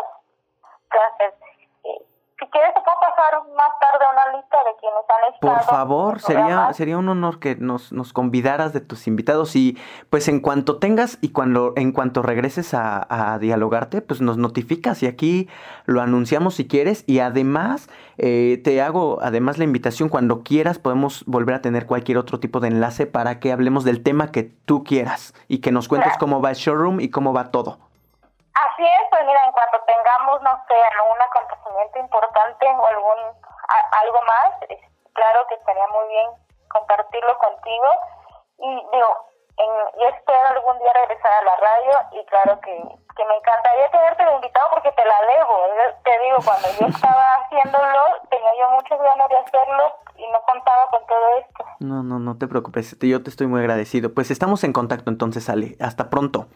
Entonces, 0.92 1.34
eh, 1.84 2.15
si 2.38 2.46
quieres, 2.48 2.74
te 2.74 2.82
puedo 2.82 2.98
pasar 3.00 3.42
más 3.56 3.70
tarde 3.80 4.06
una 4.12 4.38
lista 4.38 4.58
de 4.58 4.76
quienes 4.80 5.06
han 5.10 5.34
estado. 5.34 5.54
Por 5.54 5.64
favor, 5.64 6.20
sería, 6.20 6.74
sería 6.74 6.98
un 6.98 7.08
honor 7.08 7.40
que 7.40 7.56
nos, 7.56 7.94
nos 7.94 8.12
convidaras 8.12 8.74
de 8.74 8.82
tus 8.82 9.08
invitados 9.08 9.56
y 9.56 9.78
pues 10.10 10.28
en 10.28 10.42
cuanto 10.42 10.78
tengas 10.78 11.18
y 11.22 11.30
cuando 11.30 11.72
en 11.78 11.94
cuanto 11.94 12.22
regreses 12.22 12.74
a, 12.74 13.08
a 13.10 13.40
dialogarte, 13.40 14.02
pues 14.02 14.20
nos 14.20 14.38
notificas 14.38 15.02
y 15.02 15.08
aquí 15.08 15.48
lo 15.86 16.02
anunciamos 16.02 16.56
si 16.56 16.68
quieres 16.68 17.06
y 17.08 17.20
además 17.20 17.90
eh, 18.18 18.60
te 18.64 18.82
hago 18.82 19.20
además 19.22 19.58
la 19.58 19.64
invitación 19.64 20.10
cuando 20.10 20.44
quieras 20.44 20.78
podemos 20.78 21.24
volver 21.26 21.56
a 21.56 21.62
tener 21.62 21.86
cualquier 21.86 22.18
otro 22.18 22.40
tipo 22.40 22.60
de 22.60 22.68
enlace 22.68 23.08
para 23.08 23.40
que 23.40 23.54
hablemos 23.54 23.86
del 23.86 24.04
tema 24.04 24.32
que 24.32 24.44
tú 24.44 24.84
quieras 24.84 25.34
y 25.48 25.60
que 25.60 25.72
nos 25.72 25.88
cuentes 25.88 26.14
cómo 26.20 26.42
va 26.42 26.50
el 26.50 26.56
showroom 26.58 27.00
y 27.00 27.10
cómo 27.10 27.32
va 27.32 27.52
todo. 27.52 27.85
Así 28.56 28.86
es, 28.86 29.10
pues 29.10 29.26
mira, 29.26 29.44
en 29.46 29.52
cuanto 29.52 29.82
tengamos, 29.82 30.42
no 30.42 30.64
sé, 30.68 30.76
algún 30.76 31.22
acontecimiento 31.22 32.00
importante 32.00 32.66
o 32.66 32.86
algún 32.86 33.20
algo 33.92 34.22
más, 34.22 34.54
claro 35.14 35.48
que 35.48 35.56
estaría 35.56 35.88
muy 35.88 36.08
bien 36.08 36.30
compartirlo 36.70 37.38
contigo. 37.38 37.88
Y 38.60 38.70
digo, 38.92 39.12
en, 39.58 39.72
yo 40.00 40.08
espero 40.08 40.48
algún 40.52 40.78
día 40.80 40.92
regresar 40.94 41.34
a 41.34 41.44
la 41.44 41.56
radio 41.56 41.92
y 42.12 42.26
claro 42.26 42.60
que, 42.62 42.72
que 42.72 43.26
me 43.26 43.36
encantaría 43.38 43.92
tenerte 43.92 44.24
invitado 44.36 44.70
porque 44.72 44.92
te 44.92 45.06
la 45.06 45.20
debo. 45.22 45.56
te 46.04 46.20
digo, 46.20 46.38
cuando 46.44 46.68
yo 46.80 46.88
estaba 46.96 47.36
haciéndolo, 47.36 48.02
tenía 48.30 48.52
yo 48.60 48.72
muchas 48.72 49.00
ganas 49.00 49.30
de 49.30 49.38
hacerlo 49.38 49.84
y 50.18 50.28
no 50.32 50.42
contaba 50.44 50.88
con 50.92 51.06
todo 51.08 51.38
esto. 51.40 51.66
No, 51.80 52.04
no, 52.04 52.20
no 52.20 52.38
te 52.38 52.48
preocupes, 52.48 52.98
yo 53.00 53.24
te 53.24 53.30
estoy 53.30 53.48
muy 53.48 53.62
agradecido. 53.62 54.14
Pues 54.14 54.32
estamos 54.32 54.64
en 54.64 54.74
contacto 54.74 55.10
entonces, 55.10 55.50
Ale. 55.50 55.76
Hasta 55.80 56.10
pronto. 56.10 56.48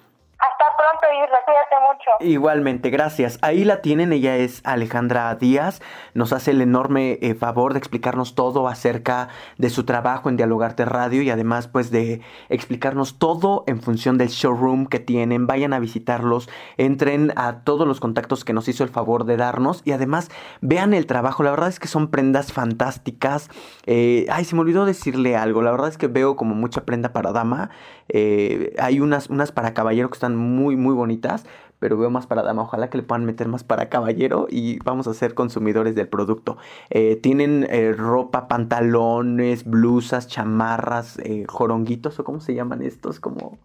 Igualmente, 2.19 2.89
gracias. 2.89 3.39
Ahí 3.41 3.63
la 3.63 3.81
tienen, 3.81 4.13
ella 4.13 4.37
es 4.37 4.61
Alejandra 4.63 5.33
Díaz. 5.35 5.81
Nos 6.13 6.33
hace 6.33 6.51
el 6.51 6.61
enorme 6.61 7.19
eh, 7.21 7.35
favor 7.35 7.73
de 7.73 7.79
explicarnos 7.79 8.35
todo 8.35 8.67
acerca 8.67 9.29
de 9.57 9.69
su 9.69 9.85
trabajo 9.85 10.29
en 10.29 10.37
Dialogarte 10.37 10.85
Radio 10.85 11.21
y 11.21 11.29
además 11.29 11.67
pues 11.67 11.91
de 11.91 12.21
explicarnos 12.49 13.19
todo 13.19 13.63
en 13.67 13.81
función 13.81 14.17
del 14.17 14.29
showroom 14.29 14.87
que 14.87 14.99
tienen. 14.99 15.47
Vayan 15.47 15.73
a 15.73 15.79
visitarlos, 15.79 16.49
entren 16.77 17.31
a 17.35 17.59
todos 17.63 17.87
los 17.87 17.99
contactos 17.99 18.43
que 18.43 18.53
nos 18.53 18.67
hizo 18.67 18.83
el 18.83 18.89
favor 18.89 19.25
de 19.25 19.37
darnos 19.37 19.81
y 19.85 19.91
además 19.91 20.29
vean 20.61 20.93
el 20.93 21.05
trabajo. 21.05 21.43
La 21.43 21.51
verdad 21.51 21.69
es 21.69 21.79
que 21.79 21.87
son 21.87 22.09
prendas 22.09 22.51
fantásticas. 22.51 23.49
Eh, 23.85 24.25
ay, 24.29 24.45
se 24.45 24.55
me 24.55 24.61
olvidó 24.61 24.85
decirle 24.85 25.35
algo. 25.35 25.61
La 25.61 25.71
verdad 25.71 25.89
es 25.89 25.97
que 25.97 26.07
veo 26.07 26.35
como 26.35 26.55
mucha 26.55 26.85
prenda 26.85 27.13
para 27.13 27.31
dama. 27.31 27.69
Eh, 28.09 28.73
hay 28.79 28.99
unas, 28.99 29.29
unas 29.29 29.51
para 29.51 29.73
caballero 29.73 30.09
que 30.09 30.15
están 30.15 30.35
muy, 30.35 30.75
muy 30.75 30.95
bonitas, 30.95 31.45
pero 31.79 31.97
veo 31.97 32.09
más 32.09 32.27
para 32.27 32.43
dama. 32.43 32.61
Ojalá 32.61 32.89
que 32.89 32.97
le 32.97 33.03
puedan 33.03 33.25
meter 33.25 33.47
más 33.47 33.63
para 33.63 33.89
caballero 33.89 34.47
y 34.49 34.79
vamos 34.79 35.07
a 35.07 35.13
ser 35.13 35.33
consumidores 35.33 35.95
del 35.95 36.07
producto. 36.07 36.57
Eh, 36.89 37.15
tienen 37.15 37.65
eh, 37.69 37.93
ropa, 37.93 38.47
pantalones, 38.47 39.63
blusas, 39.63 40.27
chamarras, 40.27 41.17
eh, 41.19 41.45
joronguitos, 41.47 42.19
o 42.19 42.23
cómo 42.23 42.39
se 42.41 42.53
llaman 42.53 42.81
estos, 42.81 43.19
como... 43.19 43.57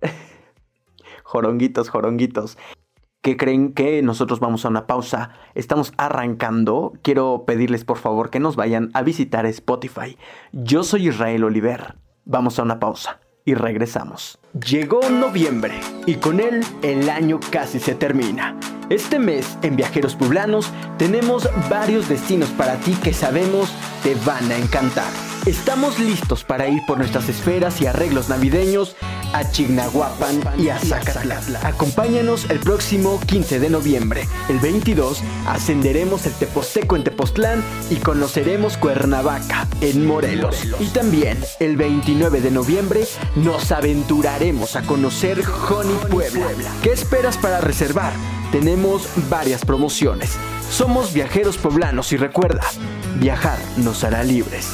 joronguitos, 1.24 1.88
joronguitos. 1.88 2.58
¿Qué 3.22 3.36
creen 3.36 3.72
que 3.72 4.02
nosotros 4.02 4.40
vamos 4.40 4.64
a 4.64 4.68
una 4.68 4.88
pausa? 4.88 5.30
Estamos 5.54 5.92
arrancando. 5.96 6.92
Quiero 7.02 7.44
pedirles 7.46 7.84
por 7.84 7.98
favor 7.98 8.30
que 8.30 8.40
nos 8.40 8.56
vayan 8.56 8.90
a 8.94 9.02
visitar 9.02 9.46
Spotify. 9.46 10.18
Yo 10.50 10.82
soy 10.82 11.08
Israel 11.08 11.44
Oliver. 11.44 11.94
Vamos 12.24 12.58
a 12.58 12.64
una 12.64 12.80
pausa 12.80 13.21
y 13.44 13.54
regresamos. 13.54 14.38
Llegó 14.66 15.08
noviembre 15.08 15.80
y 16.06 16.16
con 16.16 16.40
él 16.40 16.64
el 16.82 17.08
año 17.08 17.40
casi 17.50 17.80
se 17.80 17.94
termina. 17.94 18.58
Este 18.90 19.18
mes 19.18 19.56
en 19.62 19.76
Viajeros 19.76 20.14
Poblanos 20.14 20.70
tenemos 20.98 21.48
varios 21.70 22.08
destinos 22.08 22.50
para 22.50 22.76
ti 22.76 22.94
que 23.02 23.14
sabemos 23.14 23.72
te 24.02 24.14
van 24.26 24.50
a 24.50 24.56
encantar. 24.56 25.10
Estamos 25.46 25.98
listos 25.98 26.44
para 26.44 26.68
ir 26.68 26.82
por 26.86 26.98
nuestras 26.98 27.28
esferas 27.28 27.80
y 27.80 27.86
arreglos 27.86 28.28
navideños 28.28 28.96
a 29.32 29.50
Chignahuapan 29.50 30.40
y 30.58 30.68
a 30.68 30.78
Zacatlán. 30.78 31.42
Acompáñanos 31.62 32.48
el 32.50 32.58
próximo 32.60 33.20
15 33.26 33.60
de 33.60 33.70
noviembre. 33.70 34.28
El 34.48 34.58
22 34.58 35.22
ascenderemos 35.46 36.26
el 36.26 36.32
Teposteco 36.34 36.96
en 36.96 37.04
Tepoztlán 37.04 37.64
y 37.90 37.96
conoceremos 37.96 38.76
Cuernavaca 38.76 39.66
en 39.80 40.06
Morelos. 40.06 40.64
Y 40.80 40.86
también 40.88 41.38
el 41.60 41.76
29 41.76 42.40
de 42.40 42.50
noviembre 42.50 43.04
nos 43.36 43.72
aventuraremos 43.72 44.76
a 44.76 44.82
conocer 44.82 45.42
Joni 45.42 45.94
Puebla. 46.10 46.46
¿Qué 46.82 46.92
esperas 46.92 47.36
para 47.38 47.60
reservar? 47.60 48.12
Tenemos 48.50 49.08
varias 49.30 49.64
promociones. 49.64 50.36
Somos 50.70 51.12
viajeros 51.12 51.58
poblanos 51.58 52.12
y 52.12 52.16
recuerda, 52.16 52.64
viajar 53.18 53.58
nos 53.78 54.04
hará 54.04 54.22
libres. 54.22 54.68